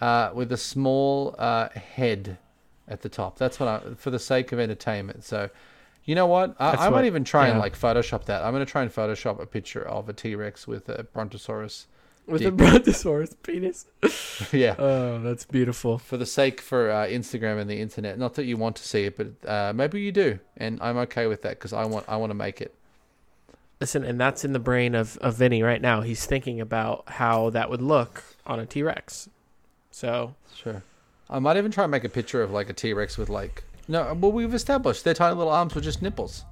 [0.00, 2.38] uh, with a small uh, head
[2.88, 3.38] at the top.
[3.38, 5.24] That's what I, for the sake of entertainment.
[5.24, 5.50] So,
[6.04, 6.56] you know what?
[6.58, 8.42] I, That's I might even try and like Photoshop that.
[8.42, 11.86] I'm going to try and Photoshop a picture of a T Rex with a Brontosaurus
[12.26, 12.54] with a dick.
[12.54, 13.86] brontosaurus penis.
[14.52, 14.74] yeah.
[14.78, 15.98] Oh, that's beautiful.
[15.98, 19.04] For the sake for uh, Instagram and the internet, not that you want to see
[19.04, 22.16] it, but uh, maybe you do, and I'm okay with that because I want I
[22.16, 22.74] want to make it.
[23.82, 26.02] Listen, and that's in the brain of, of Vinny right now.
[26.02, 29.28] He's thinking about how that would look on a T Rex.
[29.90, 30.84] So Sure.
[31.28, 33.64] I might even try and make a picture of like a T Rex with like
[33.88, 34.14] no.
[34.14, 36.44] Well, we've established their tiny little arms were just nipples.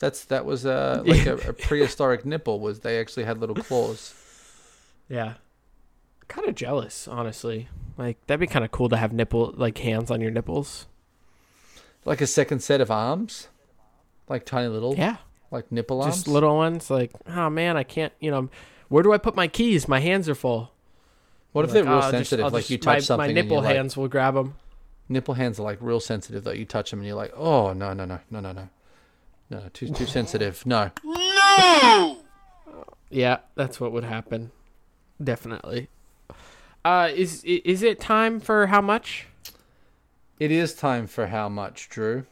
[0.00, 2.60] That's that was uh, like a, a prehistoric nipple.
[2.60, 4.12] Was they actually had little claws?
[5.08, 5.36] yeah,
[6.28, 7.68] kind of jealous, honestly.
[7.96, 10.86] Like that'd be kind of cool to have nipple like hands on your nipples.
[12.04, 13.48] Like a second set of arms,
[14.28, 15.16] like tiny little Yeah,
[15.50, 16.16] like nipple arms.
[16.16, 16.90] just little ones.
[16.90, 18.12] Like, oh man, I can't.
[18.20, 18.48] You know,
[18.88, 19.88] where do I put my keys?
[19.88, 20.72] My hands are full.
[21.52, 22.52] What if Like, they're real "Oh, I'll just- sensitive?
[22.52, 24.54] Like just- you touch my, something My nipple you're like, hands will grab them.
[25.08, 26.52] nipple hands are like real sensitive though.
[26.52, 28.68] You touch them and you're like, oh no no no no no no
[29.50, 30.64] no too too sensitive.
[30.64, 30.90] No.
[31.04, 32.18] No.
[33.10, 34.52] yeah, that's what would happen.
[35.22, 35.88] Definitely.
[36.84, 39.26] Uh, is is it time for how much?
[40.38, 42.24] It is time for how much, Drew?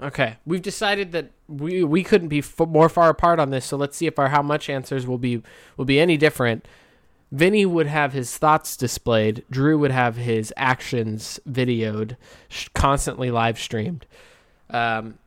[0.00, 3.64] Okay, we've decided that we we couldn't be f- more far apart on this.
[3.64, 5.42] So let's see if our how much answers will be
[5.76, 6.66] will be any different.
[7.32, 9.44] Vinny would have his thoughts displayed.
[9.50, 12.16] Drew would have his actions videoed,
[12.48, 14.06] sh- constantly live streamed.
[14.70, 15.18] Um,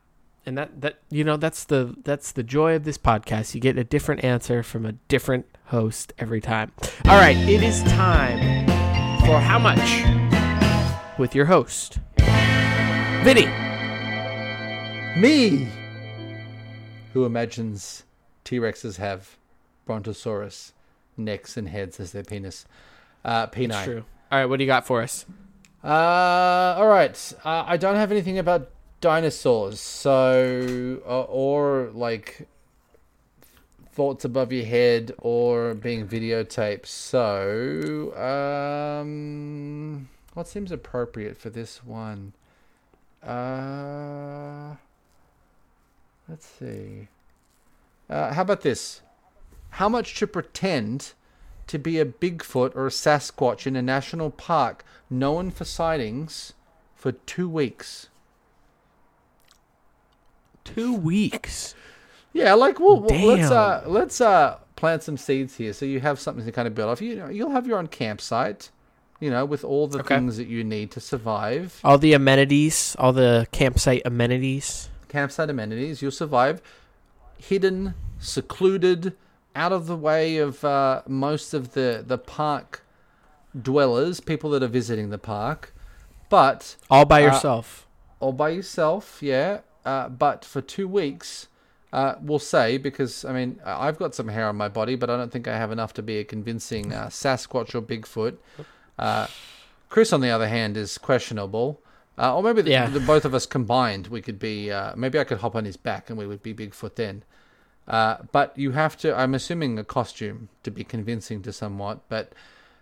[0.45, 3.53] and that that you know that's the that's the joy of this podcast.
[3.53, 6.71] You get a different answer from a different host every time.
[7.05, 8.65] All right, it is time
[9.25, 10.03] for how much
[11.19, 11.99] with your host,
[13.23, 13.60] Vinny.
[15.17, 15.67] Me!
[17.11, 18.03] Who imagines
[18.45, 19.37] T Rexes have
[19.85, 20.71] Brontosaurus
[21.17, 22.65] necks and heads as their penis?
[23.25, 23.83] Uh, peni.
[23.83, 24.05] true.
[24.31, 25.25] All right, what do you got for us?
[25.83, 25.87] Uh,
[26.77, 27.33] all right.
[27.43, 28.69] Uh, I don't have anything about
[29.01, 32.47] dinosaurs, so uh, or like
[33.91, 36.85] thoughts above your head or being videotaped.
[36.85, 42.31] So, um, what seems appropriate for this one?
[43.21, 44.75] Uh,
[46.31, 47.09] let's see.
[48.09, 49.01] Uh, how about this?
[49.71, 51.13] How much to pretend
[51.67, 56.53] to be a Bigfoot or a Sasquatch in a national park known for sightings
[56.95, 58.07] for two weeks?
[60.63, 61.75] Two weeks.
[62.33, 66.45] Yeah, like well, let's uh let's uh plant some seeds here so you have something
[66.45, 67.01] to kind of build off.
[67.01, 68.69] You know, you'll have your own campsite,
[69.19, 70.15] you know, with all the Okay.
[70.15, 71.79] things that you need to survive.
[71.83, 74.89] All the amenities, all the campsite amenities.
[75.11, 76.01] Campsite amenities.
[76.01, 76.61] You'll survive
[77.37, 79.13] hidden, secluded,
[79.55, 82.83] out of the way of uh, most of the the park
[83.59, 85.73] dwellers, people that are visiting the park.
[86.29, 87.85] But All by Uh, yourself.
[88.21, 89.59] all by yourself, yeah.
[89.85, 91.47] Uh, but for two weeks,
[91.91, 95.17] uh, we'll say because I mean I've got some hair on my body, but I
[95.17, 98.37] don't think I have enough to be a convincing uh, Sasquatch or Bigfoot.
[98.97, 99.27] Uh,
[99.89, 101.81] Chris, on the other hand, is questionable.
[102.21, 102.87] Uh, or maybe the, Yeah.
[102.87, 104.71] the both of us combined, we could be.
[104.71, 107.23] Uh, maybe I could hop on his back and we would be Bigfoot then.
[107.87, 109.17] Uh, but you have to.
[109.17, 112.07] I'm assuming a costume to be convincing to somewhat.
[112.09, 112.33] But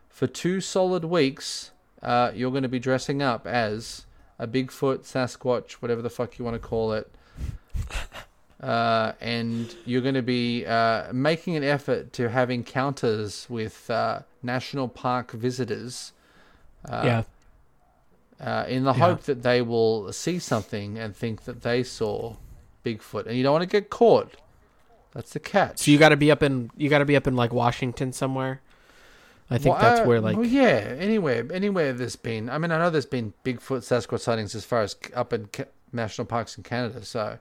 [0.09, 1.71] for two solid weeks,
[2.03, 4.05] uh, you're going to be dressing up as
[4.37, 7.09] a Bigfoot, Sasquatch, whatever the fuck you want to call it.
[8.61, 14.19] Uh, and you're going to be uh, making an effort to have encounters with uh,
[14.43, 16.11] national park visitors
[16.89, 17.23] uh, yeah.
[18.39, 18.99] Uh, in the Yeah.
[18.99, 22.35] hope that they will see something and think that they saw
[22.85, 23.25] Bigfoot.
[23.25, 24.35] And you don't want to get caught.
[25.13, 25.79] That's the catch.
[25.79, 28.13] So you got to be up in you got to be up in like Washington
[28.13, 28.61] somewhere.
[29.51, 32.49] I think Well, that's uh, where like well, yeah, anywhere, anywhere there's been.
[32.49, 35.65] I mean, I know there's been Bigfoot, Sasquatch sightings as far as up in ca-
[35.91, 37.03] national parks in Canada.
[37.03, 37.39] So,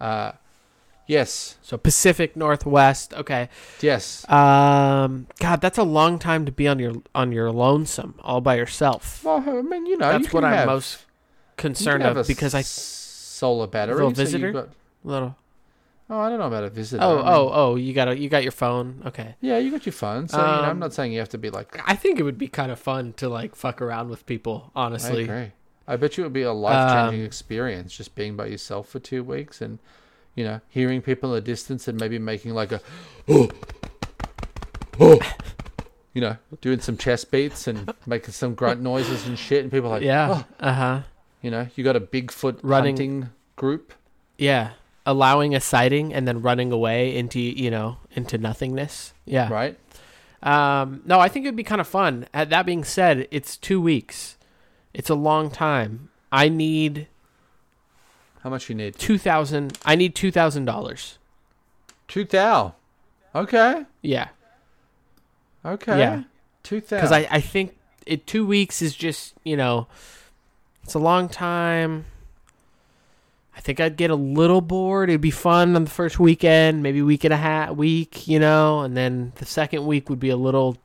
[0.00, 0.32] uh,
[1.08, 3.12] yes, so Pacific Northwest.
[3.14, 3.48] Okay.
[3.80, 4.22] yes.
[4.30, 8.54] Um God, that's a long time to be on your on your lonesome all by
[8.56, 9.24] yourself.
[9.24, 11.04] Well, I mean, you know, that's can what I'm have- most
[11.56, 13.96] concerned of because I solar battery.
[13.96, 14.52] Little so visitor?
[14.52, 14.68] got-
[15.02, 15.34] little
[16.10, 17.02] oh, I don't know about a visitor.
[17.04, 19.02] Oh, I mean, oh, oh, you got a, you got your phone.
[19.06, 19.34] Okay.
[19.40, 20.28] yeah, you got your phone.
[20.28, 21.80] So you know, I'm Um, not saying you have to be like.
[21.86, 24.84] I think it would be kind of fun to like fuck around with people, I
[24.86, 25.24] honestly.
[25.24, 25.52] agree.
[25.86, 28.88] I bet you it would be a life changing Um, experience just being by yourself
[28.88, 29.78] for two weeks and,
[30.38, 32.80] you know, hearing people in the distance and maybe making like a,
[33.28, 33.48] oh,
[35.00, 35.18] oh,
[36.14, 39.62] you know, doing some chest beats and making some grunt noises and shit.
[39.62, 40.28] And people are like, Yeah.
[40.30, 41.00] oh, Uh huh.
[41.42, 43.92] you know, you got a Bigfoot Running- hunting group.
[44.36, 44.70] Yeah.
[45.04, 49.14] Allowing a sighting and then running away into you know into nothingness.
[49.24, 49.48] Yeah.
[49.50, 49.78] Right?
[50.42, 51.00] Um.
[51.06, 52.26] No, I think it'd be kind of fun.
[52.34, 54.36] Uh, That being said, it's two weeks.
[54.94, 56.10] It's a long time.
[56.30, 57.08] I need
[58.48, 58.94] How much you need?
[58.94, 59.76] two thousand.
[59.84, 61.18] I need two thousand dollars.
[62.08, 62.74] Two thou.
[63.34, 63.84] Okay.
[64.00, 64.28] Yeah.
[65.66, 65.98] Okay.
[65.98, 66.22] Yeah.
[66.62, 66.96] Two thousand.
[66.98, 67.76] because I, I think
[68.06, 69.86] it two weeks is just you know
[70.82, 72.06] it's a long time
[73.54, 77.02] i think i'd get a little bored it'd be fun on the first weekend maybe
[77.02, 80.36] week and a half week you know and then the second week would be a
[80.38, 80.78] little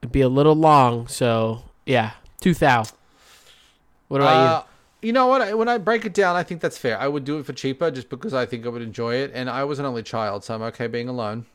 [0.00, 2.84] it'd be a little long so yeah two thou
[4.06, 4.66] what about Uh,
[5.02, 5.42] you know what?
[5.42, 6.98] I- When I break it down, I think that's fair.
[6.98, 9.30] I would do it for cheaper just because I think I would enjoy it.
[9.34, 11.46] And I was an only child, so I'm okay being alone.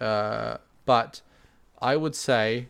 [0.00, 1.20] Uh, but
[1.80, 2.68] I would say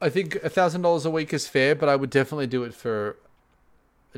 [0.00, 2.74] I think a thousand dollars a week is fair, but I would definitely do it
[2.74, 3.16] for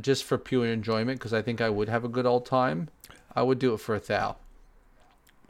[0.01, 2.89] just for pure enjoyment because I think I would have a good old time.
[3.35, 4.37] I would do it for a thou.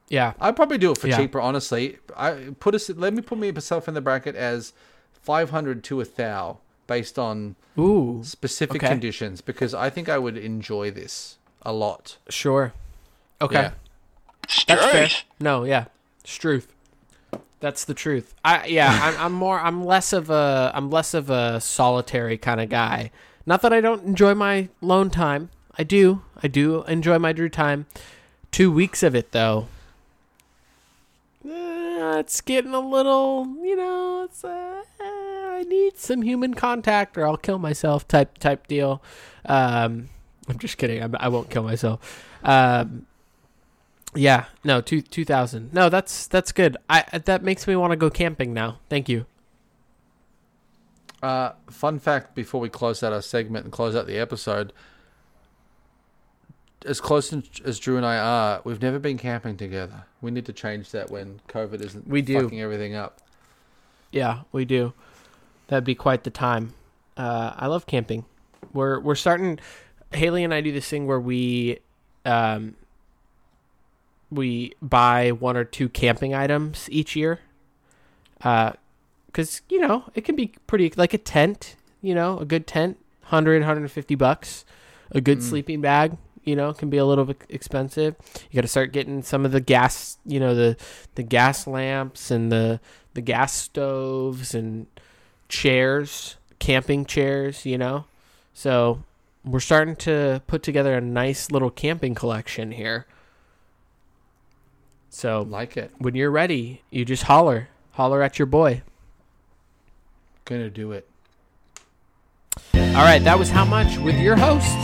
[0.09, 1.17] yeah I'd probably do it for Yeah.
[1.19, 1.99] cheaper, honestly.
[2.17, 2.89] I put us.
[2.89, 4.73] Let me put myself in the bracket as
[5.13, 6.59] five hundred to a thou
[6.89, 8.89] based on ooh specific Okay.
[8.89, 12.17] conditions because I think I would enjoy this a lot.
[12.29, 12.73] sure
[13.41, 13.71] okay Yeah.
[14.67, 15.09] That's fair.
[15.39, 15.85] No, yeah,
[16.25, 16.73] it's truth.
[17.61, 18.35] That's the truth.
[18.43, 19.61] I yeah, I'm, I'm more.
[19.61, 20.73] I'm less of a.
[20.75, 23.11] I'm less of a solitary kind of guy.
[23.45, 25.51] Not that I don't enjoy my lone time.
[25.77, 26.23] I do.
[26.43, 27.85] I do enjoy my Drew time.
[28.51, 29.67] Two weeks of it though.
[31.49, 33.47] eh, it's getting a little.
[33.63, 34.45] You know, it's.
[34.45, 34.78] Uh, I
[35.69, 38.07] need some human contact or I'll kill myself.
[38.09, 39.03] Type type deal.
[39.45, 40.09] Um,
[40.49, 41.03] I'm just kidding.
[41.03, 42.25] I, I won't kill myself.
[42.43, 43.07] Um,
[44.15, 45.73] yeah, no, two two thousand.
[45.75, 46.77] No, that's that's good.
[46.89, 48.79] I that makes me want to go camping now.
[48.89, 49.27] Thank you.
[51.23, 54.73] Uh, fun fact before we close out our segment and close out the episode.
[56.87, 60.05] As close as Drew and I are, we've never been camping together.
[60.21, 62.43] We need to change that when COVID isn't We do.
[62.43, 63.21] fucking everything up.
[64.13, 64.93] Yeah, we do.
[65.69, 66.75] That'd be quite the time.
[67.17, 68.25] Uh, I love camping.
[68.73, 69.59] We're we're starting.
[70.13, 71.81] Haley and I do this thing where we,
[72.25, 72.75] um,
[74.31, 77.41] we buy one or two camping items each year.
[78.43, 78.73] Uh,
[79.27, 81.77] because you know it can be pretty like a tent.
[82.01, 84.65] You know, a good tent, 100, 150 bucks.
[85.11, 85.43] A good Mm.
[85.43, 88.15] sleeping bag, you know, can be a little bit expensive.
[88.51, 90.77] You got to start getting some of the gas, you know, the
[91.15, 92.79] the gas lamps and the
[93.15, 94.87] the gas stoves and
[95.49, 98.05] chairs, camping chairs, you know.
[98.55, 99.03] So
[99.45, 103.07] we're starting to put together a nice little camping collection here.
[105.11, 105.91] So Like it.
[105.99, 108.83] when you're ready, you just holler, holler at your boy.
[110.45, 111.09] Gonna do it.
[112.75, 114.75] All right, that was how much with your host.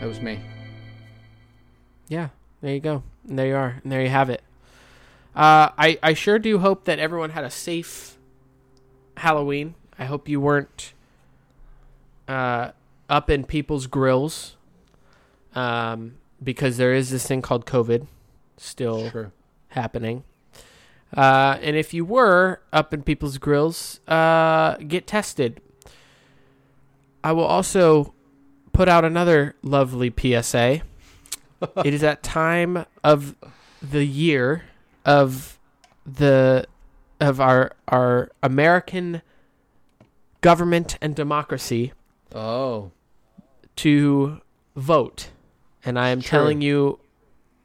[0.00, 0.40] That was me.
[2.08, 2.28] Yeah,
[2.60, 3.02] there you go.
[3.28, 3.80] And there you are.
[3.82, 4.42] And there you have it.
[5.34, 8.18] Uh, I, I sure do hope that everyone had a safe
[9.16, 9.74] Halloween.
[9.98, 10.92] I hope you weren't
[12.26, 12.70] uh,
[13.08, 14.56] up in people's grills
[15.54, 18.06] um, because there is this thing called COVID
[18.56, 19.32] still Sure.
[19.68, 20.24] happening.
[21.16, 25.60] Uh, and if you were up in people's grills, uh, get tested.
[27.22, 28.14] I will also
[28.72, 30.82] put out another lovely PSA.
[31.84, 33.34] It is that time of
[33.82, 34.64] the year
[35.04, 35.58] of
[36.06, 36.66] the
[37.20, 39.22] of our our American
[40.40, 41.92] government and democracy
[42.34, 42.92] Oh.
[43.76, 44.40] to
[44.76, 45.30] vote.
[45.84, 46.30] And I am True.
[46.38, 46.98] telling you,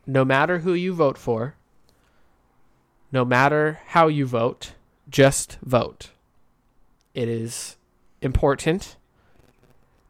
[0.07, 1.55] no matter who you vote for,
[3.11, 4.73] no matter how you vote,
[5.09, 6.09] just vote.
[7.13, 7.77] It is
[8.21, 8.95] important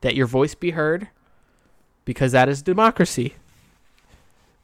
[0.01, 1.09] that your voice be heard
[2.05, 3.33] because that is democracy.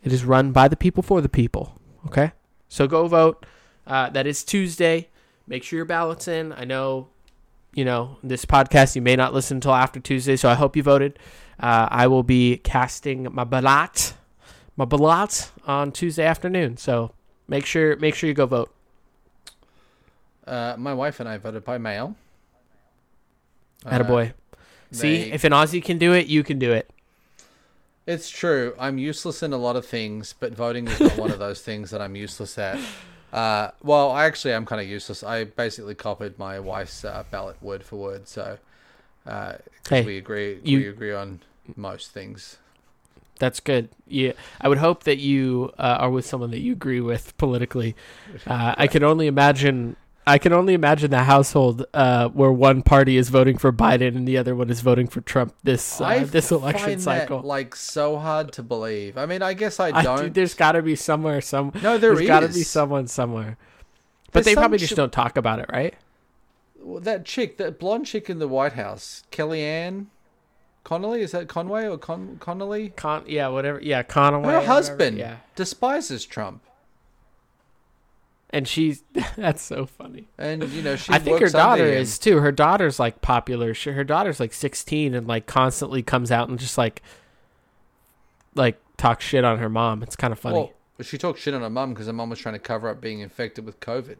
[0.04, 1.80] It is run by the people for the people.
[2.08, 2.32] Okay?
[2.70, 3.46] So go vote.
[3.86, 5.10] Uh, that is Tuesday.
[5.48, 6.54] Make sure your ballot's in.
[6.54, 7.10] I know,
[7.74, 10.84] you know, this podcast you may not listen until after Tuesday, so I hope you
[10.84, 11.20] voted.
[11.60, 14.14] Uh, I will be casting my ballot,
[14.78, 16.78] my ballot on Tuesday afternoon.
[16.78, 17.12] So
[17.48, 18.74] make sure make sure you go vote.
[20.48, 22.16] Uh, my wife and I voted by mail.
[23.86, 24.30] Attaboy.
[24.30, 24.34] Uh,
[24.92, 26.90] See, if an Aussie can do it, you can do it.
[28.08, 28.74] It's true.
[28.80, 31.92] I'm useless in a lot of things, but voting is not one of those things
[31.92, 32.80] that I'm useless at.
[33.32, 35.24] Uh, well, I actually, I'm kind of useless.
[35.24, 38.58] I basically copied my wife's uh, ballot word for word, so
[39.26, 39.54] uh
[39.88, 40.60] Hey, we agree.
[40.64, 41.42] you- we agree on
[41.76, 42.58] most things.
[43.38, 43.90] That's good.
[44.08, 47.96] Yeah, I would hope that you uh, are with someone that you agree with politically.
[48.46, 49.96] Uh, I can only imagine.
[50.32, 54.28] I can only imagine the household uh, where one party is voting for Biden and
[54.28, 57.42] the other one is voting for Trump this uh, I this election find cycle.
[57.42, 59.18] that, like so hard to believe.
[59.18, 60.22] I mean, I guess I I- don't.
[60.22, 61.72] dude, there's got to be somewhere some.
[61.84, 63.58] no, there there's got to be someone somewhere.
[64.32, 65.94] But There's they probably ch- just don't talk about it, right?
[66.80, 70.06] Well, that chick, that blonde chick in the White House, Kellyanne.
[70.84, 72.90] Connolly is that Conway or Con- Connolly?
[72.96, 73.80] Con, yeah, whatever.
[73.84, 74.42] Yeah, Conway.
[74.48, 76.64] Her whatever, husband Yeah, despises Trump,
[78.54, 79.04] and she's
[79.38, 80.28] that's so funny.
[80.38, 81.12] and you know she.
[81.14, 82.40] I think her daughter is too.
[82.40, 83.74] Her daughter's like popular.
[83.74, 87.02] She, her daughter's like 16 and like constantly comes out and just like
[88.56, 90.04] like talks shit on her mom.
[90.04, 90.56] It's kind of funny.
[90.56, 93.02] Well, she talked shit on her mom because her mom was trying to cover up
[93.02, 94.18] being infected with COVID.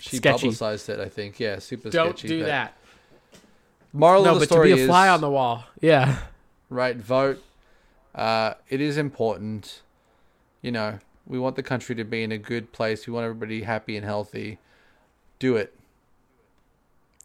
[0.00, 0.38] She Sketchy.
[0.48, 1.38] publicized it, I think.
[1.38, 2.28] Yeah, super Don't sketchy.
[2.28, 2.76] do but that.
[3.92, 5.64] Moral No, of the but to be a fly is, on the wall.
[5.80, 6.18] Yeah.
[6.68, 7.42] right, vote.
[8.14, 9.82] Uh, it is important.
[10.62, 13.06] You know, we want the country to be in a good place.
[13.06, 14.58] We want everybody happy and healthy.
[15.38, 15.74] Do it.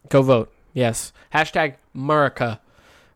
[0.08, 0.52] Go vote.
[0.72, 1.12] Yes.
[1.34, 2.60] Hashtag Murica.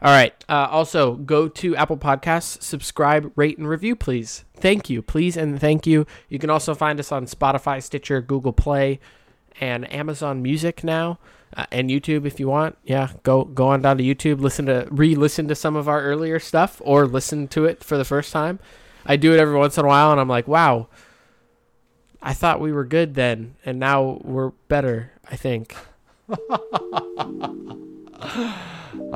[0.03, 0.35] All right.
[0.49, 4.45] Uh, also, go to Apple Podcasts, subscribe, rate, and review, please.
[4.55, 5.01] Thank you.
[5.01, 6.07] Please and thank you.
[6.29, 9.01] You can also find us on Spotify, Stitcher, Google Play,
[9.61, 11.19] and Amazon Music now,
[11.57, 12.77] uh, and YouTube if you want.
[12.85, 16.39] Yeah, go go on down to YouTube, listen to re-listen to some of our earlier
[16.39, 18.59] stuff, or listen to it for the first time.
[19.07, 20.89] I do it every once in a while, and I'm like, wow.
[22.23, 25.13] I thought we were good then, and now we're better.
[25.31, 25.75] I think.
[26.29, 26.37] I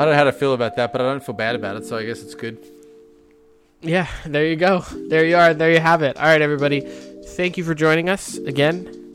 [0.05, 1.97] don't know how to feel about that, but I don't feel bad about it, so
[1.97, 2.59] I guess it's good.
[3.81, 4.85] Yeah, there you go.
[5.09, 5.55] There you are.
[5.55, 6.17] There you have it.
[6.17, 6.81] All right, everybody.
[6.81, 9.13] Thank you for joining us again.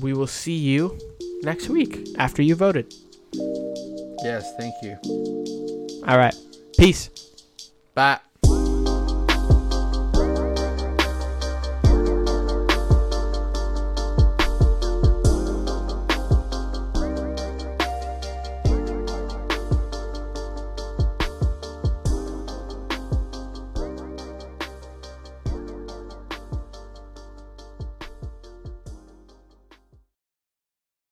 [0.00, 0.98] We will see you
[1.42, 2.92] next week after you voted.
[4.22, 4.96] Yes, thank you.
[6.06, 6.34] All right.
[6.76, 7.10] Peace.
[7.94, 8.20] Bye.